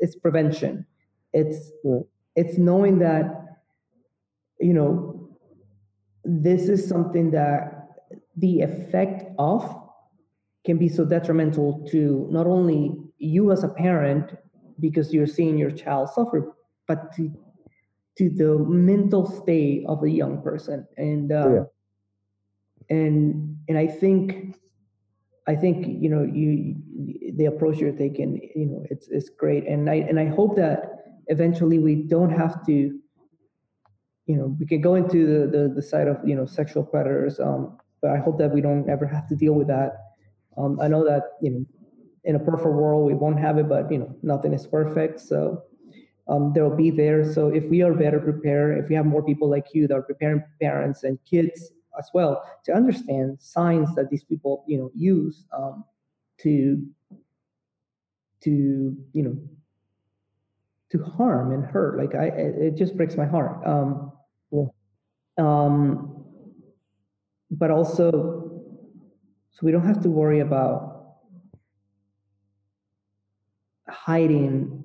[0.00, 0.86] it's prevention,
[1.32, 1.72] it's
[2.36, 3.40] it's knowing that
[4.60, 5.28] you know,
[6.24, 7.88] this is something that
[8.36, 9.64] the effect of
[10.64, 14.32] can be so detrimental to not only you as a parent
[14.78, 16.54] because you're seeing your child suffer,
[16.86, 17.30] but to
[18.18, 20.86] to the mental state of a young person.
[20.96, 21.64] And uh, Yeah.
[22.90, 24.56] and and I think
[25.50, 26.76] I think you know you
[27.38, 29.66] the approach you're taking, you know, it's it's great.
[29.66, 30.78] And I and I hope that
[31.26, 33.00] eventually we don't have to
[34.30, 37.40] you know, we can go into the, the, the side of, you know, sexual predators,
[37.40, 39.90] um, but I hope that we don't ever have to deal with that.
[40.56, 41.66] Um, I know that, you know,
[42.22, 45.18] in a perfect world, we won't have it, but, you know, nothing is perfect.
[45.18, 45.64] So
[46.28, 47.32] um, they'll be there.
[47.32, 50.02] So if we are better prepared, if we have more people like you that are
[50.02, 55.44] preparing parents and kids as well to understand signs that these people, you know, use
[55.56, 55.84] um,
[56.42, 56.82] to,
[58.44, 58.50] to,
[59.12, 59.36] you know,
[60.90, 61.92] to harm and hurt.
[62.02, 62.26] Like I,
[62.68, 63.54] it just breaks my heart.
[63.64, 64.12] Um,
[64.50, 64.68] Yeah.
[65.38, 66.24] um,
[67.50, 68.10] but also,
[69.52, 70.80] so we don't have to worry about
[73.88, 74.84] hiding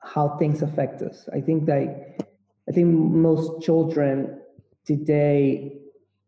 [0.00, 1.28] how things affect us.
[1.32, 1.86] I think that
[2.68, 2.88] I think
[3.28, 4.40] most children
[4.88, 5.78] today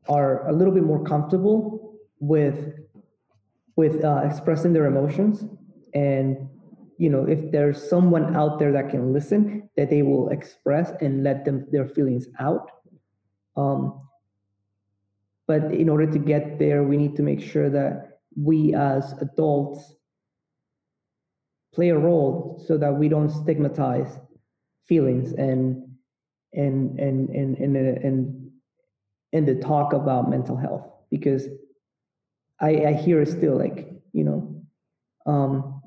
[0.06, 2.74] are a little bit more comfortable with
[3.76, 5.44] with uh, expressing their emotions.
[5.94, 6.48] And
[6.98, 11.24] you know if there's someone out there that can listen that they will express and
[11.24, 12.70] let them their feelings out.
[13.56, 14.02] Um,
[15.48, 19.94] but in order to get there we need to make sure that we as adults
[21.74, 24.18] play a role so that we don't stigmatize
[24.86, 25.88] feelings and
[26.52, 28.39] and and and and and, and
[29.32, 31.46] the talk about mental health because
[32.60, 34.62] I, I hear it still like you know
[35.26, 35.80] um,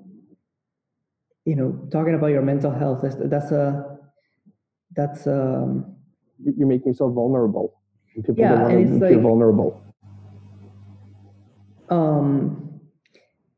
[1.45, 3.97] you know talking about your mental health that's, that's a
[4.95, 5.95] that's um
[6.43, 7.79] You- You're making yourself vulnerable.
[8.15, 9.83] And People Yeah, don't want and to feel like- vulnerable.
[11.89, 12.79] um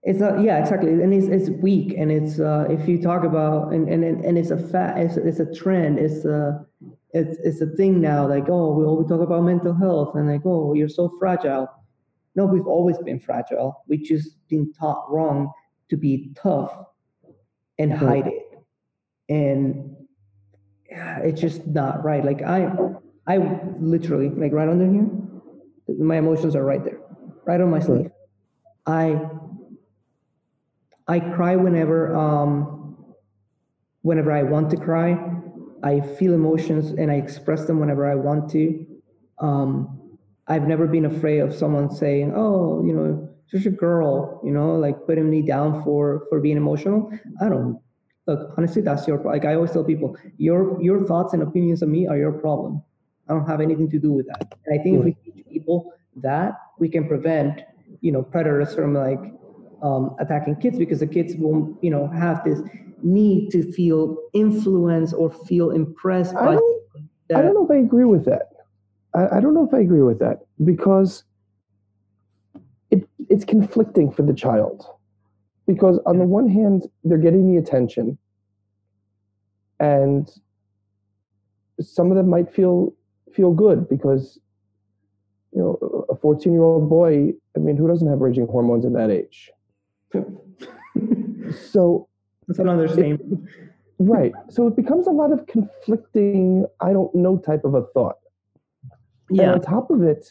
[0.04, 3.71] it's not yeah exactly and it's, it's weak and it's uh if you talk about
[3.74, 6.65] and and and and it's a fat it's, it's a trend it's a
[7.19, 10.45] it's it's a thing now like oh we we talk about mental health and like
[10.45, 11.67] oh you're so fragile
[12.36, 13.84] No, we've always been fragile.
[13.88, 15.51] We've just been taught wrong
[15.89, 16.78] to be tough
[17.80, 18.43] and hide it.
[19.30, 19.95] And
[20.89, 22.23] it's just not right.
[22.23, 22.69] Like I,
[23.28, 23.38] I
[23.80, 25.08] literally like right under here,
[25.97, 26.99] my emotions are right there,
[27.45, 28.12] right on my sleeve.
[28.86, 29.19] I,
[31.08, 32.97] I cry whenever, um,
[34.01, 35.35] whenever I want to cry.
[35.86, 38.86] I feel emotions and I express them whenever I want to.
[39.39, 40.17] Um,
[40.48, 44.76] I've never been afraid of someone saying, "Oh, you know, just a girl," you know,
[44.76, 47.12] like putting me down for for being emotional.
[47.41, 47.80] I don't
[48.28, 48.82] look honestly.
[48.82, 49.45] That's your like.
[49.45, 52.82] I always tell people, your your thoughts and opinions of me are your problem.
[53.30, 54.58] I don't have anything to do with that.
[54.65, 57.62] And I think if we teach people that, we can prevent,
[58.02, 59.21] you know, predators from like
[59.82, 62.60] um, attacking kids because the kids won't, you know, have this
[63.06, 66.54] need to feel influenced or feel impressed I by.
[66.56, 66.82] don't,
[67.36, 68.50] I don't know if I agree with that.
[69.13, 71.24] I, I don't know if I agree with that because
[72.91, 74.86] it it's conflicting for the child.
[75.68, 78.18] Because on the one hand, they're getting the attention,
[79.80, 80.30] and
[81.82, 82.94] some of them might feel
[83.34, 84.39] feel good because
[85.52, 88.94] you know a 14 year old boy i mean who doesn't have raging hormones at
[88.94, 89.52] that age
[91.72, 92.08] so
[92.48, 93.50] That's an understatement.
[94.00, 98.18] right so it becomes a lot of conflicting i don't know type of a thought
[99.30, 99.54] and Yeah.
[99.54, 100.28] on top of it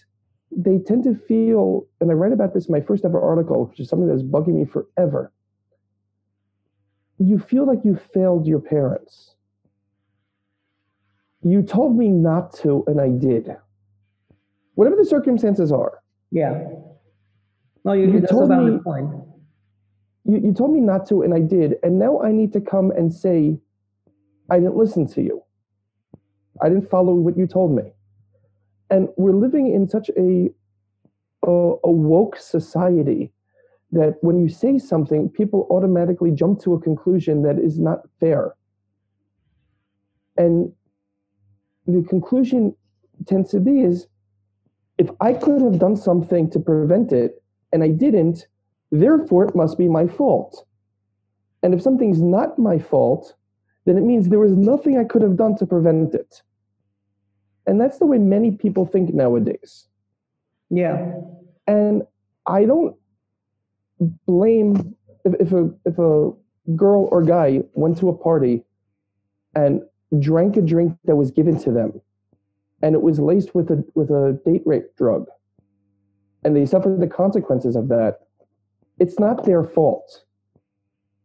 [0.57, 3.81] they tend to feel and i write about this in my first ever article which
[3.81, 5.33] is something that's bugging me forever
[7.19, 9.35] you feel like you failed your parents
[11.43, 13.57] you told me not to and i did
[14.75, 16.01] whatever the circumstances are
[16.31, 16.67] Yeah.
[17.87, 19.11] No, you, You that's a told valid me- point.
[20.25, 21.77] You, you told me not to and i did.
[21.83, 23.59] And now i need to come and say
[24.51, 25.43] i didn't listen to you.
[26.63, 27.93] I didn't follow what you told me.
[28.91, 30.51] And we're living in such a
[31.47, 31.51] a,
[31.85, 33.31] a woke society
[33.93, 38.55] that when you say something people automatically jump to a conclusion that is not fair.
[40.37, 40.73] And
[41.87, 42.75] the conclusion
[43.27, 44.07] tends to be is
[44.99, 48.47] if i could have done something to prevent it and i didn't
[49.01, 50.67] therefore it must be my fault.
[51.63, 53.35] And if something's not my fault,
[53.87, 56.43] then it means there was nothing I could have done to prevent it.
[57.67, 59.89] And that's the way many people think nowadays.
[60.71, 61.13] Yeah.
[61.67, 62.03] And
[62.47, 62.97] I don't
[64.27, 66.33] blame if, if a if a
[66.77, 68.63] girl or guy went to a party
[69.55, 69.83] and
[70.19, 72.01] drank a drink that was given to them
[72.83, 75.27] and it was laced with a with a date rape drug
[76.45, 78.24] and they suffered the consequences of that
[78.99, 80.25] it's not their fault.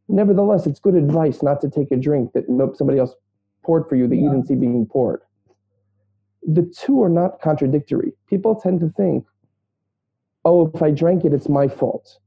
[0.07, 3.13] Nevertheless, it's good advice not to take a drink that nope, somebody else
[3.63, 5.21] poured for you that you didn't see being poured.
[6.47, 8.13] The two are not contradictory.
[8.27, 9.25] People tend to think,
[10.45, 12.17] oh, if I drank it, it's my fault.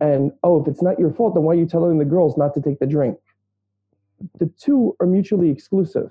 [0.00, 2.54] And oh, if it's not your fault, then why are you telling the girls not
[2.54, 3.18] to take the drink?
[4.40, 6.10] The two are mutually exclusive.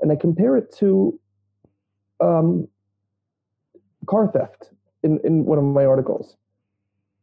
[0.00, 1.18] And I compare it to
[2.20, 2.68] um,
[4.06, 4.70] car theft
[5.02, 6.36] in, in one of my articles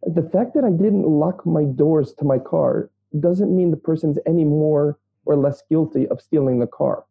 [0.03, 4.17] the fact that I didn't lock my doors to my car doesn't mean the person's
[4.25, 7.03] any more or less guilty of stealing the car.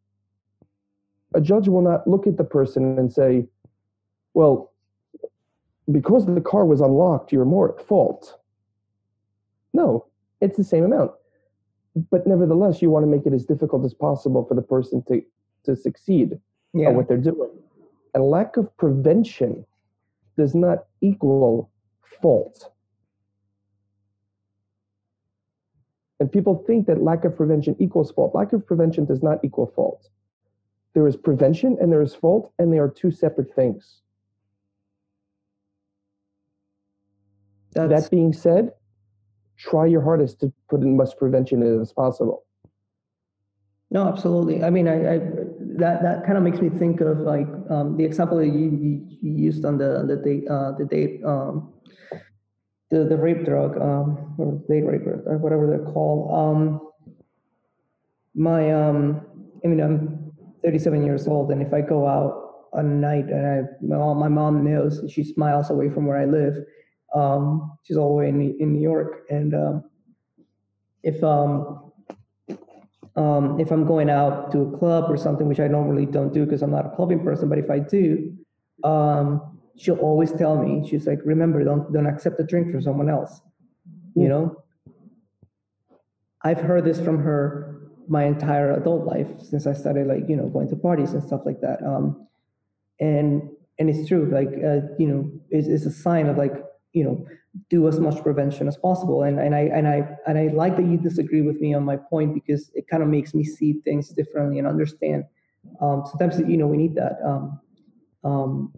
[1.34, 3.46] A judge will not look at the person and say,
[4.34, 4.72] well,
[5.92, 8.38] because the car was unlocked, you're more at fault.
[9.72, 10.06] No,
[10.40, 11.12] it's the same amount.
[12.10, 15.22] But nevertheless, you want to make it as difficult as possible for the person to,
[15.64, 16.38] to succeed
[16.72, 16.88] Yeah.
[16.88, 17.50] at what they're doing.
[18.14, 19.64] And lack of prevention
[20.36, 21.70] does not equal
[22.20, 22.72] fault.
[26.20, 28.34] And people think that lack of prevention equals fault.
[28.34, 30.08] Lack of prevention does not equal fault.
[30.92, 34.02] There is prevention and there is fault, and they are two separate things.
[37.72, 38.72] That's, That being said,
[39.56, 42.44] try your hardest to put in much prevention as possible.
[43.90, 44.62] no, absolutely.
[44.62, 45.18] I mean, I, I
[45.78, 49.18] that that kind of makes me think of like um, the example that you, you,
[49.22, 51.72] you used on the on the date uh, the date um,
[52.90, 56.32] the the rape drug um, or date rape or whatever they're called.
[56.32, 56.88] Um,
[58.34, 59.22] my um,
[59.64, 60.32] I mean, I'm
[60.64, 64.28] 37 years old, and if I go out a night and I my mom, my
[64.28, 66.56] mom knows she's miles away from where I live.
[67.14, 69.84] Um, she's all the way in in New York, and um,
[71.02, 71.90] if um
[73.16, 76.44] um, if I'm going out to a club or something, which I normally don't do
[76.44, 78.32] because I'm not a clubbing person, but if I do,
[78.84, 79.49] um,
[79.80, 83.40] she'll always tell me, she's like, remember, don't don't accept a drink from someone else.
[84.14, 84.62] You know?
[86.42, 90.48] I've heard this from her my entire adult life since I started like, you know,
[90.48, 91.82] going to parties and stuff like that.
[91.82, 92.26] Um,
[92.98, 94.28] and and it's true.
[94.30, 96.52] Like uh, you know, it's, it's a sign of like
[96.92, 97.24] you know,
[97.70, 99.22] do as much prevention as possible.
[99.22, 101.96] And and I and I and I like that you disagree with me on my
[101.96, 105.24] point because it kind of makes me see things differently and understand.
[105.80, 107.16] Um, sometimes you know we need that.
[107.24, 107.60] Um,
[108.24, 108.74] um,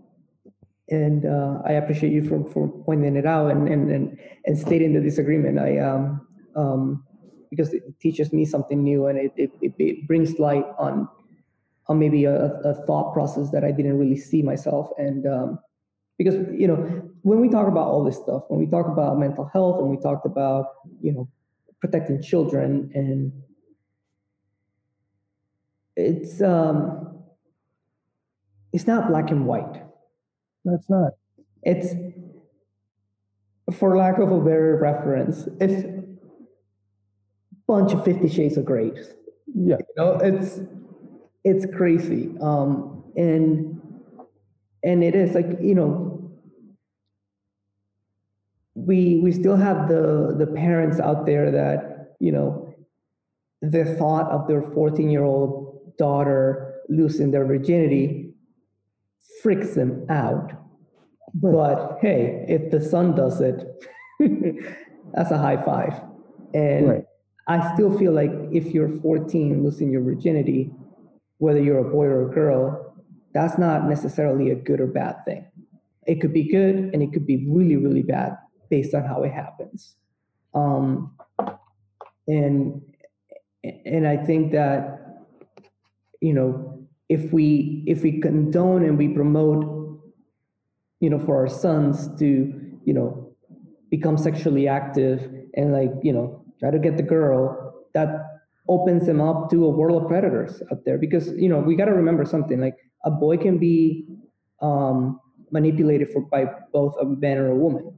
[0.92, 4.92] and uh, I appreciate you for, for pointing it out and, and, and, and stating
[4.92, 5.58] the disagreement.
[5.58, 7.04] I um, um,
[7.48, 11.08] because it teaches me something new and it, it, it brings light on
[11.88, 14.90] on maybe a, a, thought process that I didn't really see myself.
[14.98, 15.58] And um,
[16.16, 16.76] because you know
[17.22, 19.96] when we talk about all this stuff, when we talk about mental health and we
[19.96, 20.66] talked about
[21.00, 21.28] you know
[21.80, 23.32] protecting children and
[25.96, 27.22] it's um,
[28.72, 29.81] it's not black and white.
[30.64, 31.12] No, it's not.
[31.62, 31.94] It's
[33.72, 36.02] for lack of a better reference, it's a
[37.66, 38.92] bunch of Fifty Shades of Grey.
[39.54, 40.60] Yeah, you know, it's
[41.44, 43.80] it's crazy, um, and
[44.82, 46.30] and it is like you know,
[48.74, 52.74] we we still have the the parents out there that you know,
[53.62, 58.21] the thought of their fourteen year old daughter losing their virginity
[59.42, 60.52] freaks them out.
[61.34, 63.64] But hey, if the son does it,
[65.14, 66.00] that's a high five.
[66.54, 67.04] And right.
[67.48, 70.70] I still feel like if you're 14 losing your virginity,
[71.38, 72.94] whether you're a boy or a girl,
[73.34, 75.46] that's not necessarily a good or bad thing.
[76.06, 78.36] It could be good and it could be really, really bad
[78.68, 79.96] based on how it happens.
[80.54, 81.16] Um,
[82.26, 82.82] and
[83.64, 84.98] and I think that
[86.20, 86.81] you know
[87.12, 89.62] if we if we condone and we promote
[91.00, 92.28] you know for our sons to
[92.84, 93.08] you know
[93.90, 95.18] become sexually active
[95.54, 98.08] and like you know try to get the girl that
[98.68, 101.84] opens them up to a world of predators out there because you know we got
[101.84, 104.06] to remember something like a boy can be
[104.62, 107.92] um, manipulated for by both a man or a woman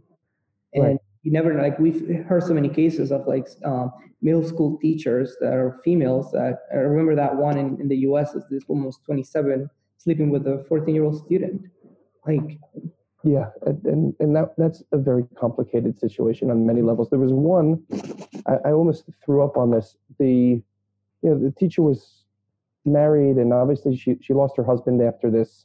[0.73, 1.04] and right.
[1.25, 5.55] You never like we've heard so many cases of like um, middle school teachers that
[5.55, 8.99] are females that I remember that one in, in the US is this woman was
[9.07, 11.63] 27 sleeping with a 14 year old student.
[12.27, 12.59] Like
[13.25, 17.09] yeah, and and that that's a very complicated situation on many levels.
[17.09, 17.83] There was one,
[18.47, 19.97] I, I almost threw up on this.
[20.19, 20.63] The
[21.23, 22.25] you know the teacher was
[22.85, 25.65] married, and obviously she she lost her husband after this,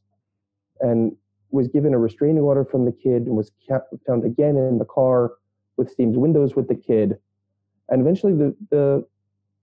[0.80, 1.14] and
[1.51, 4.86] was given a restraining order from the kid, and was kept, found again in the
[4.86, 5.32] car
[5.80, 7.17] with steamed windows with the kid,
[7.89, 9.05] and eventually the the,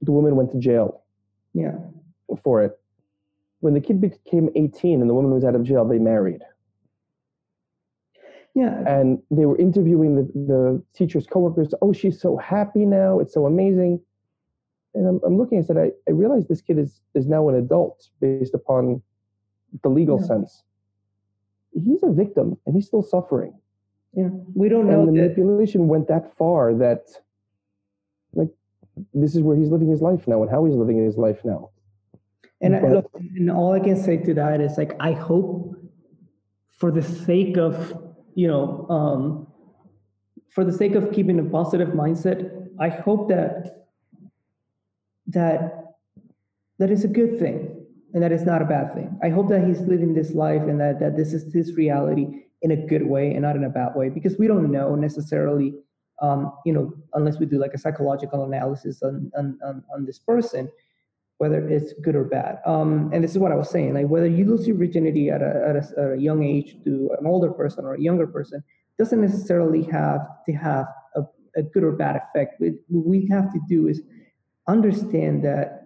[0.03, 1.05] the woman went to jail.
[1.55, 1.77] Yeah.
[2.43, 2.79] For it.
[3.61, 6.43] When the kid became 18 and the woman was out of jail, they married.
[8.55, 8.83] Yeah.
[8.87, 11.75] And they were interviewing the, the teacher's coworkers.
[11.81, 13.21] Oh, she's so happy now.
[13.21, 14.01] It's so amazing.
[14.95, 17.55] And I'm, I'm looking, I said, I, I realize this kid is, is now an
[17.55, 19.03] adult based upon
[19.83, 20.27] the legal yeah.
[20.27, 20.63] sense.
[21.73, 23.55] He's a victim and he's still suffering.
[24.17, 24.31] Yeah.
[24.55, 25.01] We don't know.
[25.01, 27.05] And the manipulation went that far that
[28.33, 28.49] like
[29.13, 31.71] this is where he's living his life now and how he's living his life now.
[32.63, 35.77] And, but, I, look, and all I can say to that is like I hope
[36.71, 38.03] for the sake of
[38.35, 39.47] you know um,
[40.49, 43.85] for the sake of keeping a positive mindset, I hope that
[45.27, 45.93] that
[46.79, 49.19] that is a good thing and that is not a bad thing.
[49.23, 52.71] I hope that he's living this life and that that this is his reality in
[52.71, 55.75] a good way and not in a bad way because we don't know necessarily
[56.23, 60.19] um, you know, unless we do like a psychological analysis on, on, on, on this
[60.19, 60.71] person,
[61.39, 62.59] whether it's good or bad.
[62.65, 65.43] Um, and this is what I was saying, like whether you lose your virginity at
[65.43, 68.63] a, at a, at a young age to an older person or a younger person
[68.99, 70.87] doesn't necessarily have to have
[71.17, 71.23] a,
[71.57, 72.61] a good or bad effect.
[72.61, 74.01] What we have to do is
[74.67, 75.83] understand that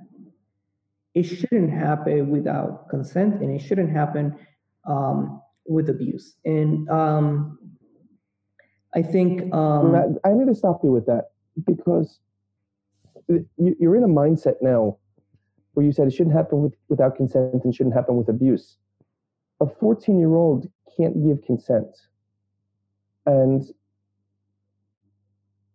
[1.14, 4.38] it shouldn't happen without consent and it shouldn't happen
[4.86, 6.34] um, with abuse.
[6.44, 7.58] And um,
[8.94, 9.94] I think um,
[10.24, 11.30] I need to stop you with that
[11.64, 12.18] because
[13.56, 14.98] you're in a mindset now
[15.74, 18.76] where you said it shouldn't happen with, without consent and shouldn't happen with abuse.
[19.60, 21.96] A 14 year old can't give consent.
[23.26, 23.62] And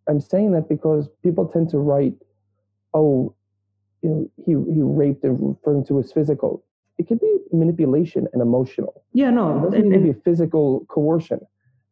[0.06, 2.14] I'm saying that because people tend to write,
[2.92, 3.34] oh,
[4.02, 6.65] you know, he, he raped and referring to his physical.
[6.98, 9.04] It can be manipulation and emotional.
[9.12, 9.58] Yeah, no.
[9.58, 11.40] It doesn't need to be physical coercion.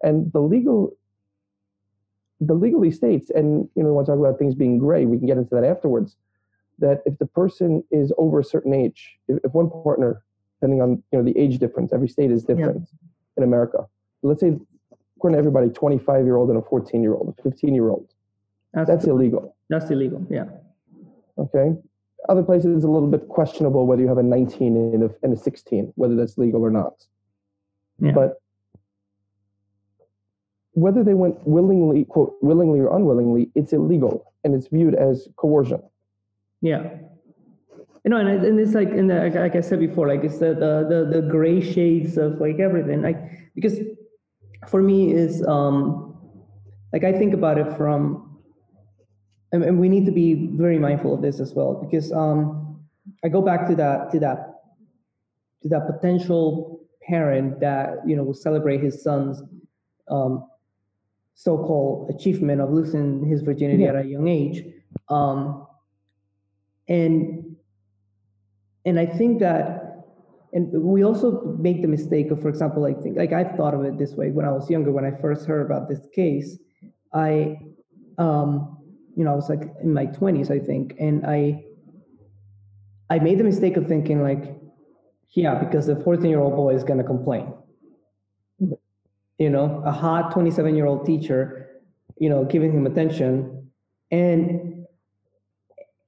[0.03, 0.97] And the legal
[2.41, 5.07] the legally states, and you know, we want to talk about things being gray.
[5.07, 6.17] We can get into that afterwards.
[6.79, 10.23] That if the person is over a certain age, if, if one partner,
[10.59, 13.09] depending on you know the age difference, every state is different yeah.
[13.39, 13.87] in America.
[14.23, 14.59] Let's say,
[15.17, 18.09] according to everybody, 25 year old and a 14 year old, a 15 year old.
[18.73, 19.57] That's, that's illegal.
[19.69, 20.27] That's illegal.
[20.29, 20.47] Yeah.
[21.39, 21.75] Okay.
[22.29, 25.33] Other places it's a little bit questionable whether you have a 19 and a, and
[25.33, 27.05] a 16, whether that's legal or not.
[28.01, 28.13] Yeah.
[28.13, 28.41] But
[30.73, 35.83] whether they went willingly, quote, willingly or unwillingly, it's illegal and it's viewed as coercion.
[36.61, 36.83] Yeah.
[38.05, 40.55] You know, and, and it's like, and the, like, I said before, like it's the,
[40.55, 43.03] the, the, the gray shades of like everything.
[43.03, 43.19] Like,
[43.55, 43.79] because
[44.69, 46.17] for me is, um,
[46.93, 48.34] like I think about it from,
[49.55, 52.81] and, and we need to be very mindful of this as well, because, um,
[53.25, 54.39] I go back to that, to that,
[55.63, 59.43] to that potential parent that, you know, will celebrate his son's,
[60.11, 60.47] um,
[61.37, 63.91] so-called achievement of losing his virginity Yeah.
[63.91, 64.59] at a young age.
[65.09, 65.67] Um,
[66.89, 67.57] and
[68.85, 70.05] and I think that
[70.53, 73.83] and we also make the mistake of, for example, like think like I've thought of
[73.85, 76.59] it this way when I was younger, when I first heard about this case,
[77.13, 77.59] I
[78.19, 78.79] um,
[79.17, 81.65] you know, I was like in my twenties, I think, and I
[83.11, 84.57] I made the mistake of thinking like,
[85.31, 87.53] yeah, because the 14 year old boy is gonna complain.
[89.39, 91.81] You know, a hot 27 year old teacher,
[92.19, 93.71] you know, giving him attention.
[94.11, 94.87] And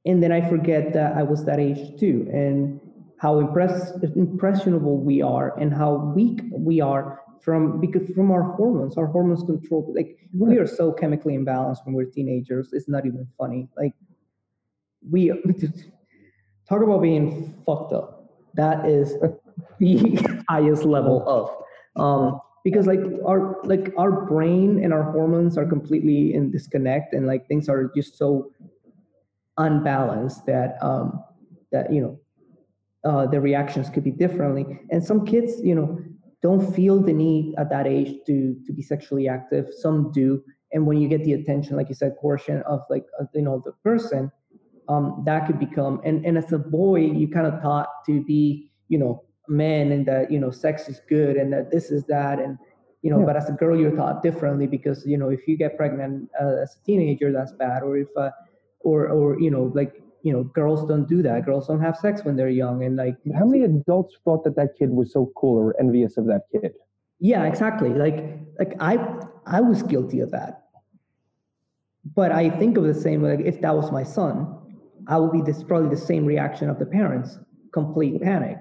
[0.05, 2.81] and then I forget that I was that age too, and
[3.19, 8.97] how impress, impressionable we are, and how weak we are from because from our hormones.
[8.97, 12.71] Our hormones control like we are so chemically imbalanced when we're teenagers.
[12.73, 13.69] It's not even funny.
[13.77, 13.93] Like
[15.09, 15.29] we
[16.69, 18.31] talk about being fucked up.
[18.55, 19.15] That is
[19.79, 25.67] the highest level of um, because like our like our brain and our hormones are
[25.67, 28.51] completely in disconnect, and like things are just so
[29.59, 31.23] unbalanced that um,
[31.73, 32.21] that you know
[33.07, 34.81] uh, the reactions could be differently.
[34.91, 35.99] And some kids, you know,
[36.43, 39.67] don't feel the need at that age to to be sexually active.
[39.73, 43.43] Some do, and when you get the attention, like you said, portion of like you
[43.43, 44.31] know the person,
[44.89, 46.01] um, that could become.
[46.05, 50.07] And and as a boy, you kind of taught to be, you know, men and
[50.07, 52.59] that you know sex is good, and that this is that, and
[53.03, 53.21] you know.
[53.21, 53.27] Yeah.
[53.27, 56.63] But as a girl, you're taught differently because you know if you get pregnant uh,
[56.63, 58.31] as a teenager, that's bad, or if uh,
[58.81, 61.47] or or you know like you know girls don't do that.
[61.47, 64.71] Girls don't have sex when they're young and like How many adults thought that that
[64.77, 66.73] kid was so cool or envious of that kid?
[67.21, 67.91] yeah exactly.
[68.05, 68.19] Like
[68.59, 68.95] like i
[69.47, 70.65] i was guilty of that.
[72.21, 74.35] But i think of the same like if that was my son
[75.07, 77.39] i would be this probably the same reaction of the parents.
[77.73, 78.59] Complete panic.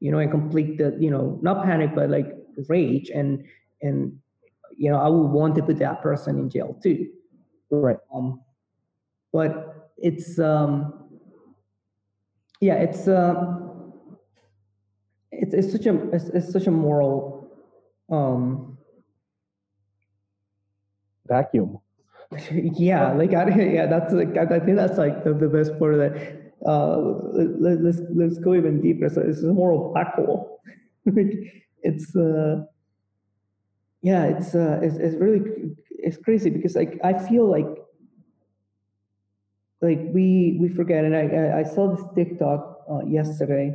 [0.00, 2.28] You know and complete the you know not panic but like
[2.68, 3.42] rage and
[3.80, 3.96] and
[4.76, 6.98] you know i would want to put that person in jail too.
[7.70, 7.96] Right.
[8.14, 8.42] um,
[9.32, 11.08] but it's um,
[12.60, 13.58] yeah, it's uh,
[15.30, 17.50] it's it's such a it's, it's such a moral
[18.10, 18.78] um,
[21.26, 21.78] Vacuum.
[22.52, 25.94] yeah, like I, yeah, that's like I I think that's like the, the best part
[25.94, 26.52] of that.
[26.64, 26.98] Uh,
[27.32, 29.08] let, let's let's go even deeper.
[29.08, 30.60] So it's a moral black hole.
[31.06, 32.64] like it's uh,
[34.02, 37.66] yeah, it's uh, it's it's really it's crazy because like I feel like
[39.82, 43.74] like we we forget and i i, saw this tiktok uh, yesterday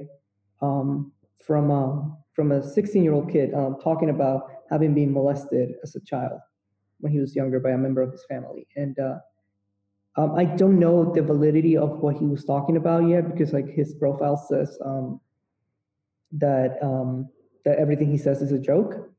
[0.62, 1.12] um,
[1.46, 5.96] from um, from a 16 year old kid um, talking about having been molested as
[5.96, 6.40] a child
[7.00, 8.68] when he was younger by a member of his family.
[8.76, 9.18] And uh,
[10.18, 13.68] um, i don't know the validity of what he was talking about yet because like
[13.68, 15.22] his profile says um,
[16.32, 17.30] that um,
[17.66, 19.12] that everything he says is a joke.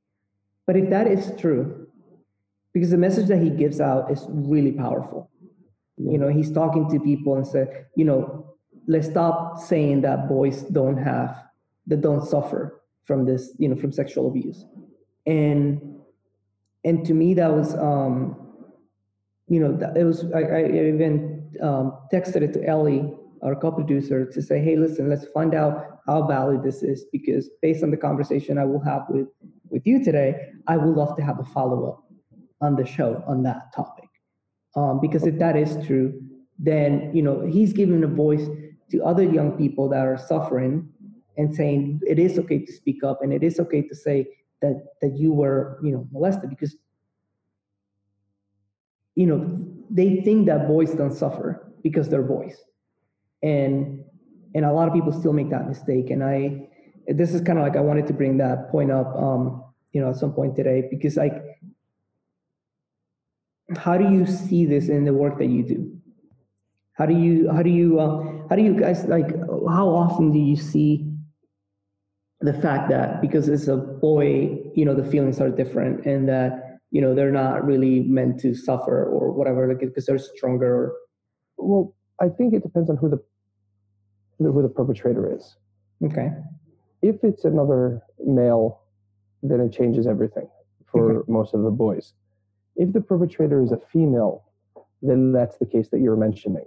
[0.66, 1.86] But if that is true
[2.72, 5.30] because the message that he gives out is really powerful
[5.98, 8.54] you know he's talking to people and said you know
[8.86, 11.44] let's stop saying that boys don't have
[11.86, 14.64] that don't suffer from this you know from sexual abuse.
[15.26, 15.98] And
[16.84, 18.36] and to me that was um
[19.48, 24.42] you know it was i, I even um, texted it to ellie our co-producer to
[24.42, 28.58] say hey listen let's find out how valid this is because based on the conversation
[28.58, 29.28] i will have with
[29.70, 32.04] with you today i would love to have a follow-up
[32.60, 34.07] on the show on that topic
[34.76, 36.20] um, because if that is true,
[36.58, 38.46] then you know he's giving a voice
[38.90, 40.88] to other young people that are suffering
[41.36, 44.26] and saying it is okay to speak up and it is okay to say
[44.60, 46.76] that that you were you know molested because
[49.14, 49.40] you know
[49.90, 52.56] they think that boys don't suffer because they're boys.
[53.42, 54.04] And
[54.54, 56.66] and a lot of people still make that mistake and i
[57.06, 59.62] this is kind of like i wanted to bring that point up um
[59.92, 61.34] you know at some point today because like
[63.76, 65.94] how do you see this in the work that you do
[66.94, 69.28] how do you how do you uh, how do you guys like
[69.68, 71.04] how often do you see
[72.40, 76.78] the fact that because it's a boy you know the feelings are different and that
[76.90, 80.92] you know they're not really meant to suffer or whatever like because they're stronger
[81.58, 83.20] Well, I think it depends on who the
[84.38, 85.56] who the perpetrator is.
[86.04, 86.30] okay
[87.02, 88.82] If it's another male
[89.42, 90.48] then it changes everything
[90.90, 92.14] for most of the boys.
[92.78, 94.44] If the perpetrator is a female,
[95.02, 96.64] then that's the case that you're mentioning,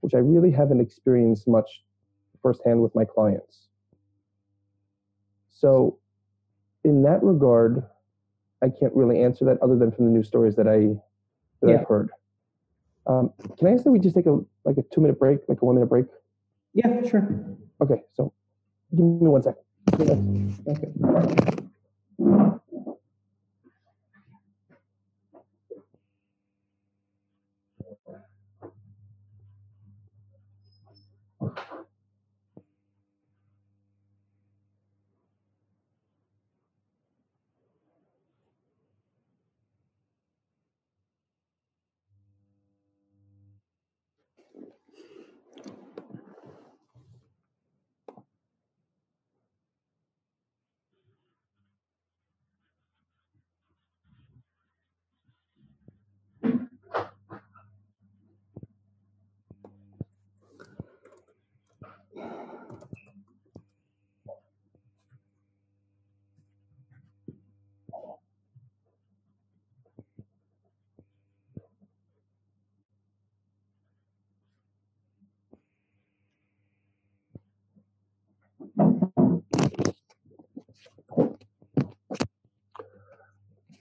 [0.00, 1.82] which I really haven't experienced much
[2.42, 3.68] firsthand with my clients.
[5.50, 5.98] So,
[6.84, 7.82] in that regard,
[8.62, 11.00] I can't really answer that other than from the news stories that I
[11.60, 11.80] that Yeah.
[11.80, 12.10] I've heard.
[13.06, 15.62] Um, can I ask that we just take a like a two minute break, like
[15.62, 16.06] a one minute break?
[16.74, 17.26] Yeah, sure.
[17.80, 18.32] Okay, so
[18.94, 19.56] give me one sec.
[19.98, 21.56] Okay.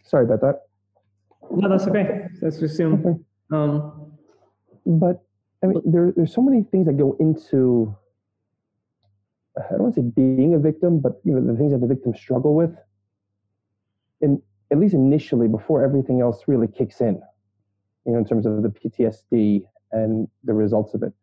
[0.09, 0.61] Sorry about that.
[1.51, 2.25] No, that's okay.
[2.41, 3.23] Let's resume.
[3.51, 4.11] Um,
[4.85, 5.23] But
[5.63, 7.95] I mean, there, there's so many things that go into.
[9.55, 11.87] I don't want to say being a victim, but you know the things that the
[11.87, 12.75] victims struggle with,
[14.21, 14.41] and
[14.71, 17.21] at least initially, before everything else really kicks in,
[18.05, 21.13] you know, in terms of the PTSD and the results of it.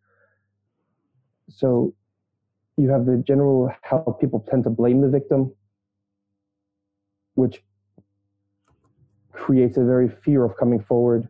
[1.49, 1.95] So,
[2.77, 5.53] you have the general how people tend to blame the victim,
[7.35, 7.65] which
[9.37, 11.29] creates a very fear of coming forward.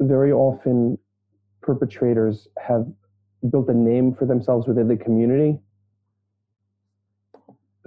[0.00, 0.98] Very often
[1.62, 2.86] perpetrators have
[3.50, 5.58] built a name for themselves within the community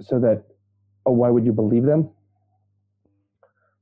[0.00, 0.44] so that
[1.06, 2.10] oh why would you believe them?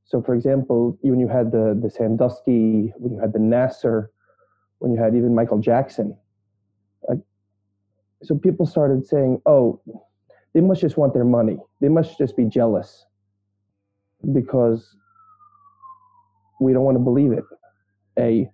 [0.04, 4.08] So for example when you had the the sandusky when you had the nassar
[4.78, 6.16] when you had even michael jackson
[8.22, 9.80] so people started saying oh
[10.54, 11.58] they must just want their money.
[11.80, 13.06] They must just be jealous
[14.32, 14.96] because
[16.62, 17.44] we don't want to believe it
[18.18, 18.48] a.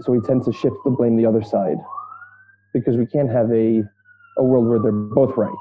[0.00, 1.78] So we tend to shift the blame the other side
[2.72, 3.82] because we can't have a
[4.36, 5.52] a world where they're both right.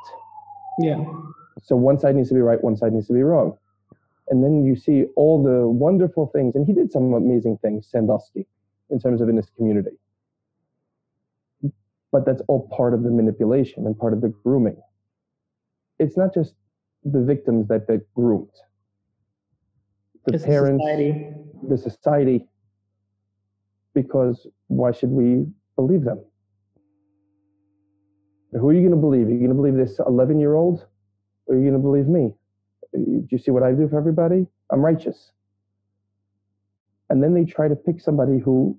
[0.79, 1.03] Yeah.
[1.63, 3.57] so one side needs to be right one side needs to be wrong.
[4.29, 8.45] And then you see all the wonderful things and he did some amazing things sandusky
[8.89, 9.97] in terms of in this community.
[12.11, 14.77] But that's all part of the manipulation and part of the grooming.
[15.99, 16.53] It's not just
[17.03, 18.51] the victims that get groomed
[20.31, 21.33] the parents society.
[21.69, 22.47] the society
[23.93, 26.23] because why should we believe them?
[28.51, 29.27] Who are you going to believe?
[29.27, 30.85] Are you going to believe this 11 year old
[31.47, 32.33] or are you going to believe me?
[32.93, 34.47] Do you see what I do for everybody?
[34.71, 35.31] I'm righteous.
[37.09, 38.77] And then they try to pick somebody who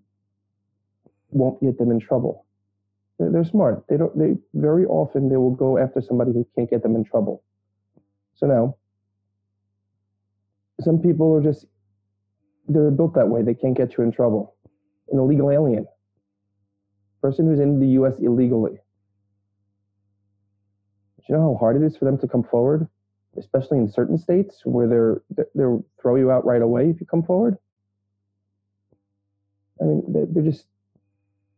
[1.31, 2.45] won't get them in trouble.
[3.19, 3.85] They're, they're smart.
[3.89, 4.17] They don't.
[4.19, 7.43] They very often they will go after somebody who can't get them in trouble.
[8.35, 8.77] So now,
[10.81, 11.67] some people are just
[12.69, 13.43] they're built that way.
[13.43, 14.55] They can't get you in trouble.
[15.11, 15.87] An illegal alien,
[17.23, 18.19] person who's in the U.S.
[18.21, 18.73] illegally.
[21.19, 22.87] Do you know how hard it is for them to come forward,
[23.39, 25.23] especially in certain states where they're
[25.55, 27.57] they'll throw you out right away if you come forward.
[29.81, 30.67] I mean, they're, they're just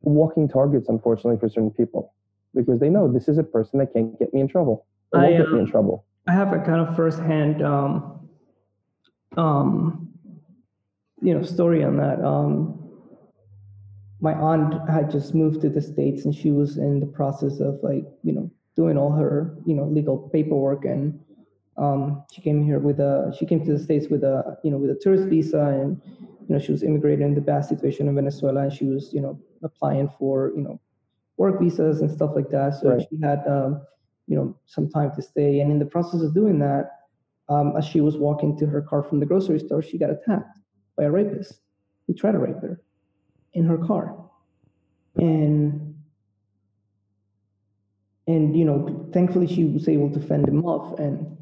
[0.02, 2.14] walking targets, unfortunately, for certain people
[2.54, 4.86] because they know this is a person that can't get me in trouble.
[5.12, 6.04] Or won't I, get me in um, trouble.
[6.28, 8.19] I have a kind of firsthand, um,
[9.36, 10.08] um,
[11.22, 12.24] you know, story on that.
[12.24, 12.76] Um,
[14.20, 17.78] my aunt had just moved to the states, and she was in the process of
[17.82, 21.18] like, you know, doing all her, you know, legal paperwork, and
[21.76, 24.76] um, she came here with a, she came to the states with a, you know,
[24.76, 26.00] with a tourist visa, and
[26.48, 29.20] you know, she was immigrating in the bad situation in Venezuela, and she was, you
[29.20, 30.80] know, applying for, you know,
[31.36, 32.74] work visas and stuff like that.
[32.74, 33.06] So Right.
[33.08, 33.82] she had, um,
[34.26, 36.99] you know, some time to stay, and in the process of doing that,
[37.50, 40.56] um, as she was walking to her car from the grocery store, she got attacked
[40.96, 41.60] by a rapist
[42.06, 42.80] who tried to rape her
[43.54, 44.16] in her car.
[45.16, 45.94] And
[48.26, 51.36] and you know, thankfully she was able to fend him off and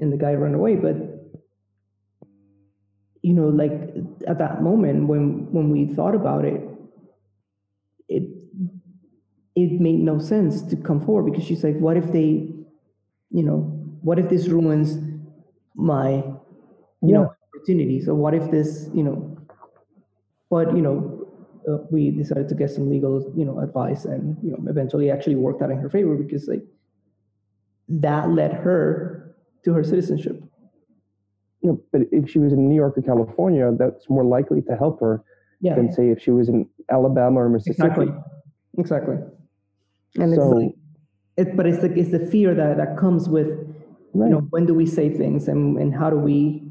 [0.00, 0.76] and the guy ran away.
[0.76, 0.96] But
[3.22, 3.72] you know, like
[4.26, 6.62] at that moment when when we thought about it,
[8.08, 8.22] it
[9.54, 12.54] it made no sense to come forward because she's like, what if they,
[13.30, 14.98] you know, what if this ruins
[15.74, 16.34] my, you
[17.02, 17.14] Yeah.
[17.18, 18.00] know, opportunity?
[18.00, 19.36] So what if this, you know,
[20.50, 21.26] but you know,
[21.68, 25.36] uh, we decided to get some legal, you know, advice, and you know, eventually actually
[25.36, 26.64] worked out in her favor because like
[27.88, 29.34] that led her
[29.64, 30.42] to her citizenship.
[31.60, 34.76] You know, but if she was in New York or California, that's more likely to
[34.76, 35.22] help her
[35.60, 37.82] Yeah, than say if she was in Alabama or Mississippi.
[37.82, 38.08] exactly,
[38.78, 39.16] exactly.
[40.20, 40.74] And it's So- like,
[41.36, 43.48] it, but it's the it's the fear that that comes with
[44.14, 44.28] Right.
[44.28, 46.62] you know when do we say things and and how do we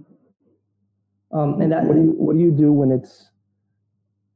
[1.31, 3.29] um and that what do you what do you do when it's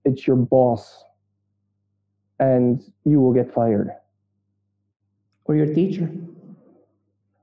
[0.05, 1.03] it's your boss
[2.39, 3.91] and you will get fired?
[5.45, 6.09] or your teacher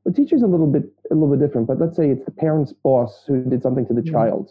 [0.05, 2.73] The teacher's a little bit a little bit different, but let's say it's the parent's
[2.73, 4.11] boss who did something to the Mhm.
[4.13, 4.51] child.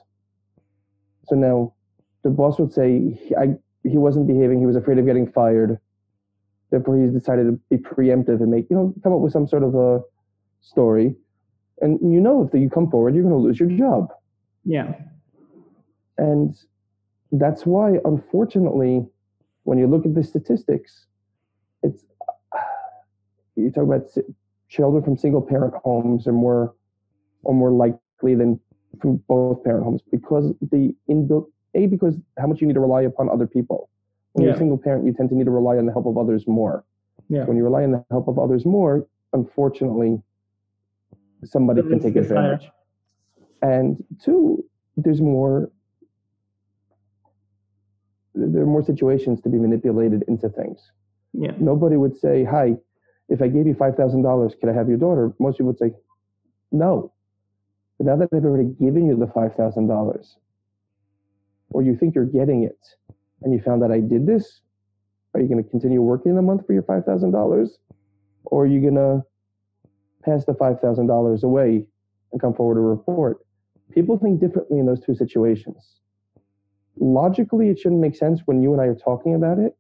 [1.28, 1.74] So now
[2.24, 5.80] the boss would say he, I, he wasn't behaving, he was afraid of getting fired.
[6.70, 9.64] Therefore, he's decided to be preemptive and make you know come up with some sort
[9.64, 10.02] of a
[10.62, 11.16] story.
[11.82, 14.10] And you know if you come forward, you're going to lose your job.
[14.66, 14.94] yeah
[16.18, 16.56] And
[17.32, 19.06] that's why, unfortunately,
[19.64, 21.06] when you look at the statistics,
[21.84, 22.04] it's
[23.56, 24.08] you talk about
[24.70, 26.74] children from single parent homes are more
[27.46, 28.60] are more likely than
[29.02, 33.04] from both parent homes because the inbuilt a because how much you need to rely
[33.04, 33.90] upon other people.
[34.34, 36.18] When you're a single parent, you tend to need to rely on the help of
[36.18, 36.84] others more.
[37.30, 40.22] yeah When you rely on the help of others more, unfortunately,
[41.44, 42.24] somebody can take higher.
[42.24, 42.70] advantage.
[43.62, 44.64] And two,
[44.96, 45.72] there's more
[48.34, 50.92] there are more situations to be manipulated into things.
[51.34, 52.76] yeah Nobody would say, "Hi,
[53.30, 55.80] if I gave you five thousand dollars, could I have your daughter?" Most people would
[55.80, 55.92] say,
[56.72, 57.12] "No."
[57.98, 60.38] But now that I've already given you the five thousand dollars,
[61.72, 62.78] or you think you're getting it,
[63.42, 64.62] and you found that I did this,
[65.34, 67.80] are you going to continue working a month for your five thousand dollars,
[68.46, 69.24] or are you going to
[70.28, 71.86] pass the five thousand dollars away
[72.32, 73.38] and come forward to report?
[73.92, 76.02] People think differently in those two situations.
[77.00, 79.76] Logically, it shouldn't make sense when you and I are talking about it,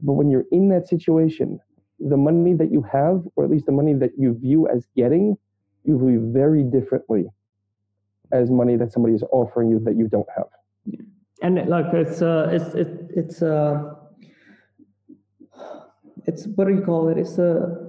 [0.00, 1.60] but when you're in that situation,
[2.00, 5.36] the money that you have, or at least the money that you view as getting,
[5.84, 7.26] you view very differently
[8.32, 10.46] as money that somebody is offering you that you don't have.
[11.42, 13.94] and like it's uh it's it, it's uh
[16.26, 17.87] it's what do you call it it's a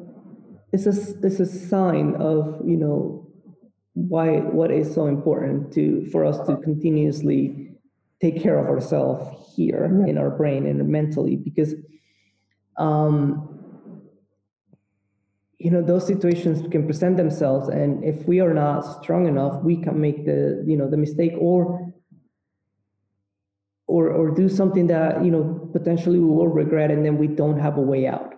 [0.71, 3.27] it's a it's a sign of you know
[3.93, 7.71] why what is so important to for us to continuously
[8.21, 11.73] take care of ourselves here in our brain and mentally because
[12.77, 13.59] um
[15.57, 19.75] you know those situations can present themselves and if we are not strong enough we
[19.75, 21.91] can make the you know the mistake or
[23.87, 27.59] or or do something that you know potentially we will regret and then we don't
[27.59, 28.28] have a way out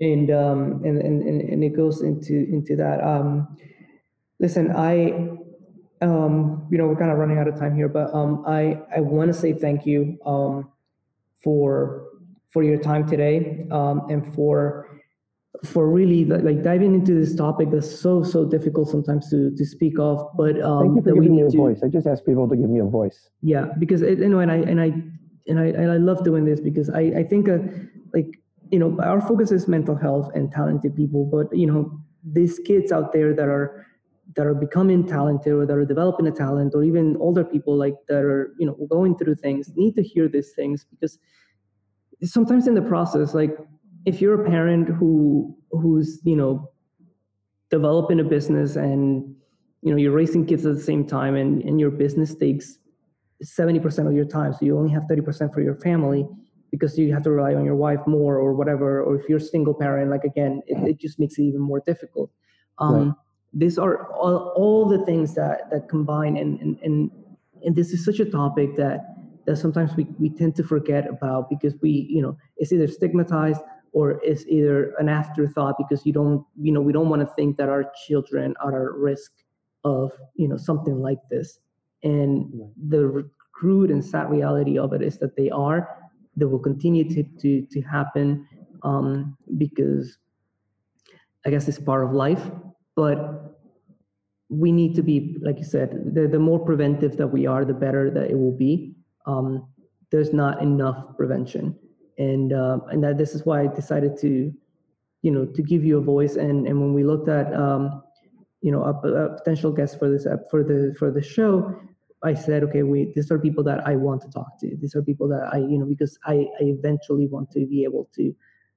[0.00, 3.56] and um and and and, it goes into into that um
[4.40, 5.10] listen i
[6.02, 9.00] um you know we're kind of running out of time here but um i i
[9.00, 10.70] want to say thank you um
[11.42, 12.08] for
[12.52, 14.86] for your time today um and for
[15.64, 19.98] for really like, diving into this topic that's so so difficult sometimes to to speak
[19.98, 21.80] of but um Thank you for that we giving me a to- voice.
[21.82, 23.30] I just ask people to give me a voice.
[23.42, 24.92] yeah because it, you know and i and i
[25.48, 27.58] and i and i love doing this because i i think uh,
[28.12, 28.38] like
[28.70, 32.90] you know our focus is mental health and talented people but you know these kids
[32.92, 33.86] out there that are
[34.34, 37.94] that are becoming talented or that are developing a talent or even older people like
[38.08, 41.18] that are you know going through things need to hear these things because
[42.22, 43.56] sometimes in the process like
[44.04, 46.70] if you're a parent who who's you know
[47.70, 49.34] developing a business and
[49.82, 52.78] you know you're raising kids at the same time and, and your business takes
[53.44, 56.26] 70% of your time so you only have 30% for your family
[56.76, 59.40] because you have to rely on your wife more or whatever or if you're a
[59.40, 62.30] single parent like again it, it just makes it even more difficult.
[62.78, 63.14] Um, Right.
[63.52, 67.10] these are all, all the things that that combine and, and and
[67.64, 69.14] and this is such a topic that
[69.46, 73.60] that sometimes we, we tend to forget about because we you know it's either stigmatized
[73.92, 77.56] or it's either an afterthought because you don't you know we don't want to think
[77.56, 79.32] that our children are at risk
[79.84, 81.60] of you know something like this.
[82.02, 82.52] And
[82.88, 86.05] the crude and sad reality of it is that they are
[86.36, 88.46] that will continue to to, to happen
[88.82, 90.18] um, because
[91.44, 92.50] i guess it's part of life
[92.94, 93.46] but
[94.48, 97.74] we need to be like you said the, the more preventive that we are the
[97.74, 98.94] better that it will be.
[99.26, 99.66] Um,
[100.12, 101.76] there's not enough prevention.
[102.18, 104.52] And uh, and that this is why i decided to
[105.22, 106.36] you know to give you a voice.
[106.36, 108.02] And and when we looked at um,
[108.62, 111.78] you know a, a potential guest for this for the for the show
[112.24, 114.76] i said okay we these are people that i want to talk to.
[114.80, 118.08] These are people that i you know because i i eventually want to be able
[118.14, 118.34] to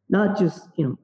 [0.10, 1.00] not just you know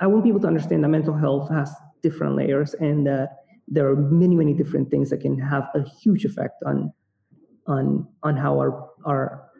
[0.00, 3.26] i want people to understand that mental health has different layers, and uh,
[3.66, 6.92] there are many many different things that can have a huge effect on
[7.66, 9.50] on on how our our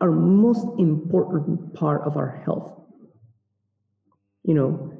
[0.00, 2.80] our most important part of our health
[4.44, 4.92] you know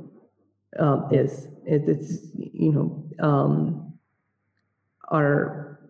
[0.78, 1.48] um, is.
[1.66, 3.83] It, it's you know um,
[5.08, 5.80] our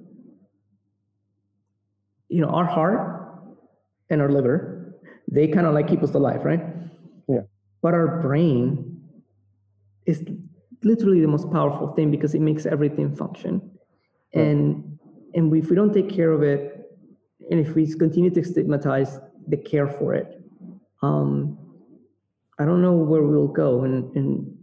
[2.29, 3.33] you know our heart
[4.11, 4.97] and our liver
[5.31, 6.62] they kind of like keep us alive right?
[7.29, 7.43] Yeah.
[7.83, 9.03] but our brain
[10.07, 10.23] is
[10.83, 13.71] literally the most powerful thing because it makes everything function.
[14.35, 14.99] And
[15.35, 16.91] and if we don't take care of it
[17.51, 20.41] and if we continue to stigmatize the care for it
[21.03, 21.59] um,
[22.59, 24.57] i don't know where we'll go and and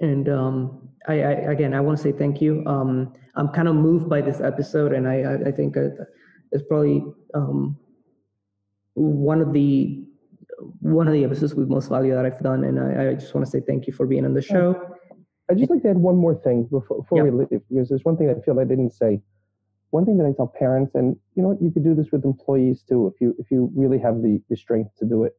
[0.00, 3.74] and um, I, I again i want to say thank you um, i'm kind of
[3.74, 7.78] moved by this episode and i i, I think it's probably um,
[8.94, 10.04] one of the
[10.80, 13.46] one of the episodes with most value that i've done and i, I just want
[13.46, 14.94] to say thank you for being on the show
[15.50, 17.24] I'd just like to add one more thing before, before Yeah.
[17.24, 19.22] we leave, because there's one thing I feel I didn't say.
[19.90, 22.26] One thing that I tell parents, and you know what, you could do this with
[22.26, 25.32] employees too, if you if you really have the, the strength to do it,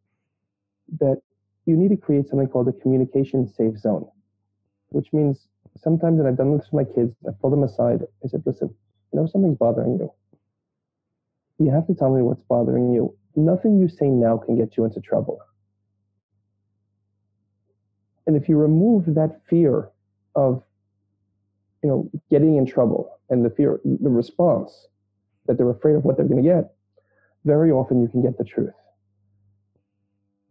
[0.97, 1.21] that
[1.67, 4.09] you need to create something called a communication safe zone,
[4.89, 8.01] which means sometimes, and I've done this with my kids, I pull them aside.
[8.23, 8.73] I said, listen,
[9.11, 10.11] you know something's bothering you.
[11.59, 13.15] You have to tell me what's bothering you.
[13.35, 15.39] Nothing you say now can get you into trouble.
[18.27, 19.89] And if you remove that fear
[20.35, 20.63] of
[21.83, 24.87] you know getting in trouble and the fear the response
[25.45, 26.73] that they're afraid of what they're going to get
[27.45, 28.73] very often you can get the truth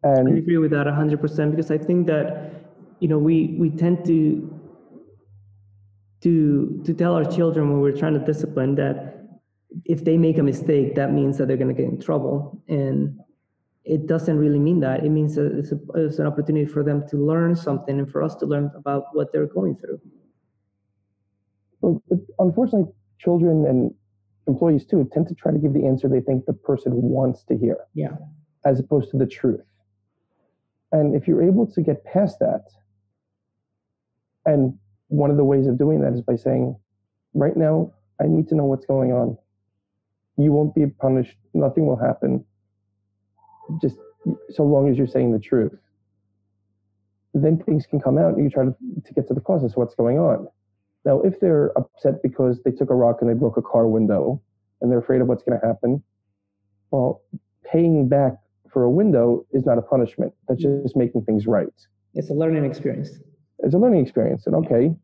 [0.02, 2.57] And I agree with that 100% because I think that
[3.00, 4.58] you know we we tend to
[6.22, 9.18] to to tell our children when we're trying to discipline that
[9.84, 12.62] if they make a mistake that means that they're going to get in trouble.
[12.68, 13.18] And
[13.84, 15.04] it doesn't really mean that.
[15.04, 18.22] It means that it's, a, it's an opportunity for them to learn something and for
[18.22, 20.00] us to learn about what they're going through.
[21.80, 23.94] But unfortunately children and
[24.46, 27.56] employees too tend to try to give the answer they think the person wants to
[27.56, 27.78] hear.
[27.94, 28.16] Yeah.
[28.64, 29.64] As opposed to the truth.
[30.90, 32.64] And if you're able to get past that
[34.48, 34.74] and
[35.08, 36.76] one of the ways of doing that is by saying
[37.34, 39.36] right now i need to know what's going on.
[40.36, 41.36] You won't be punished.
[41.54, 42.44] Nothing will happen.
[43.80, 43.96] Just
[44.50, 45.72] so long as you're saying the truth.
[47.34, 48.74] Then things can come out and you try to,
[49.04, 50.48] to get to the causes of what's going on.
[51.04, 54.40] Now if they're upset because they took a rock and they broke a car window
[54.80, 56.02] and they're afraid of what's going to happen
[56.90, 57.22] well
[57.70, 58.34] paying back
[58.72, 60.32] for a window is not a punishment.
[60.48, 61.68] That's just making things right.
[62.14, 63.10] It's a learning experience
[63.60, 64.46] it's a learning experience.
[64.46, 64.94] And okay,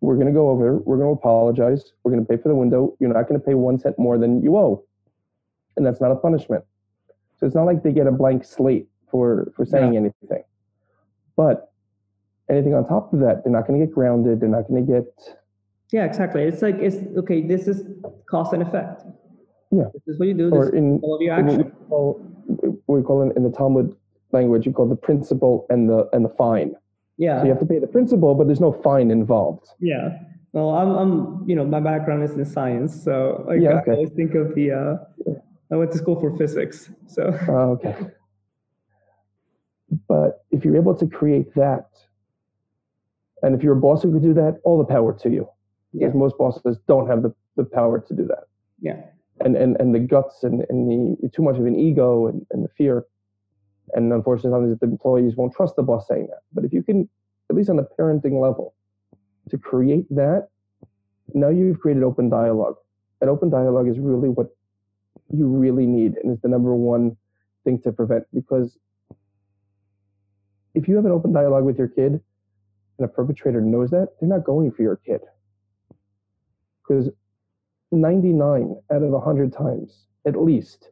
[0.00, 2.54] we're going to go over, we're going to apologize, we're going to pay for the
[2.54, 2.96] window.
[3.00, 4.84] You're not going to pay one cent more than you owe.
[5.76, 6.64] And that's not a punishment.
[7.38, 10.42] So it's not like they get a blank slate for, for saying anything.
[11.36, 11.72] But
[12.50, 14.40] anything on top of that, they're not going to get grounded.
[14.40, 15.06] They're not going to get,
[15.90, 17.82] yeah exactly it's like it's okay this is
[18.30, 19.02] cause and effect
[19.70, 19.84] Yeah.
[19.94, 22.26] this is what you do this or is in all of your what we call,
[22.86, 23.94] we call in, in the Talmud
[24.32, 26.74] language, you call the principal and the, and the fine.
[27.18, 29.66] Yeah So you have to pay the principal, but there's no fine involved.
[29.80, 30.18] Yeah.
[30.52, 34.10] Well, I'm, I'm, you know, my background is in science, so like, Yeah, I always
[34.20, 34.66] think of the.
[34.72, 34.94] Uh,
[35.70, 37.94] I went to school for physics, so Oh, okay.
[40.06, 41.86] But if you're able to create that,
[43.42, 45.48] and if you're a boss who could do that, all the power to you.
[45.92, 48.44] Because most bosses don't have the, the power to do that.
[48.80, 49.00] yeah,
[49.40, 50.78] And and, and the guts and, and
[51.22, 53.04] the too much of an ego and, and the fear.
[53.94, 56.40] And unfortunately, sometimes the employees won't trust the boss saying that.
[56.52, 57.08] But if you can,
[57.50, 58.74] at least on the parenting level,
[59.50, 60.48] to create that,
[61.34, 62.76] now you've created open dialogue.
[63.20, 64.48] And open dialogue is really what
[65.30, 67.16] you really need and is the number one
[67.64, 68.78] thing to prevent because
[70.74, 72.20] if you have an open dialogue with your kid
[72.98, 75.20] and a perpetrator knows that, they're not going for your kid.
[76.86, 77.10] Because
[77.90, 80.90] 99 out of 100 times, at least,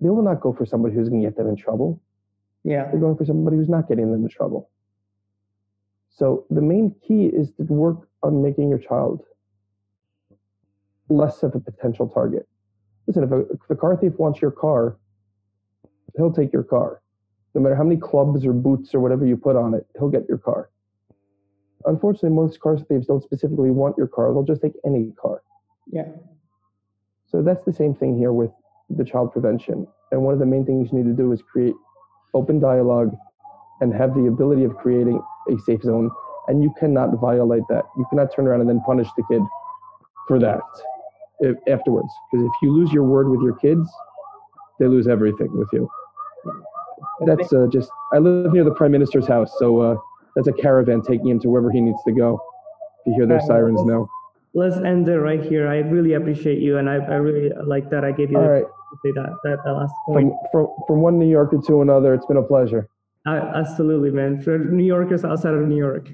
[0.00, 2.00] they will not go for somebody who's going to get them in trouble.
[2.64, 4.70] yeah, They're going for somebody who's not getting them in trouble.
[6.10, 9.22] So the main key is to work on making your child
[11.08, 12.46] less of a potential target.
[13.06, 14.98] Listen, if a, if a car thief wants your car,
[16.16, 17.00] he'll take your car.
[17.54, 20.28] No matter how many clubs or boots or whatever you put on it, he'll get
[20.28, 20.70] your car.
[21.86, 24.32] Unfortunately, most car thieves don't specifically want your car.
[24.32, 25.42] They'll just take any car.
[25.90, 26.08] yeah,
[27.26, 28.50] So that's the same thing here with
[28.90, 29.86] the child prevention.
[30.12, 31.74] And one of the main things you need to do is create
[32.34, 33.14] open dialogue
[33.80, 35.20] and have the ability of creating
[35.50, 36.10] a safe zone.
[36.48, 37.84] And you cannot violate that.
[37.96, 39.42] You cannot turn around and then punish the kid
[40.26, 40.60] for that
[41.40, 42.08] if, afterwards.
[42.30, 43.88] Because if you lose your word with your kids,
[44.80, 45.88] they lose everything with you.
[47.26, 49.52] That's uh, just, I live near the prime minister's house.
[49.58, 49.96] So uh,
[50.34, 52.40] that's a caravan taking him to wherever he needs to go.
[53.04, 54.08] If you hear their sirens now.
[54.54, 55.68] Let's end it right here.
[55.68, 58.64] I really appreciate you, and I, I really like that I gave you All right.
[59.04, 60.32] Say that, that, that last point.
[60.52, 62.88] From, from, from one New Yorker to another, it's been a pleasure.
[63.26, 64.40] Uh, absolutely, man.
[64.40, 66.10] For New Yorkers outside of New York.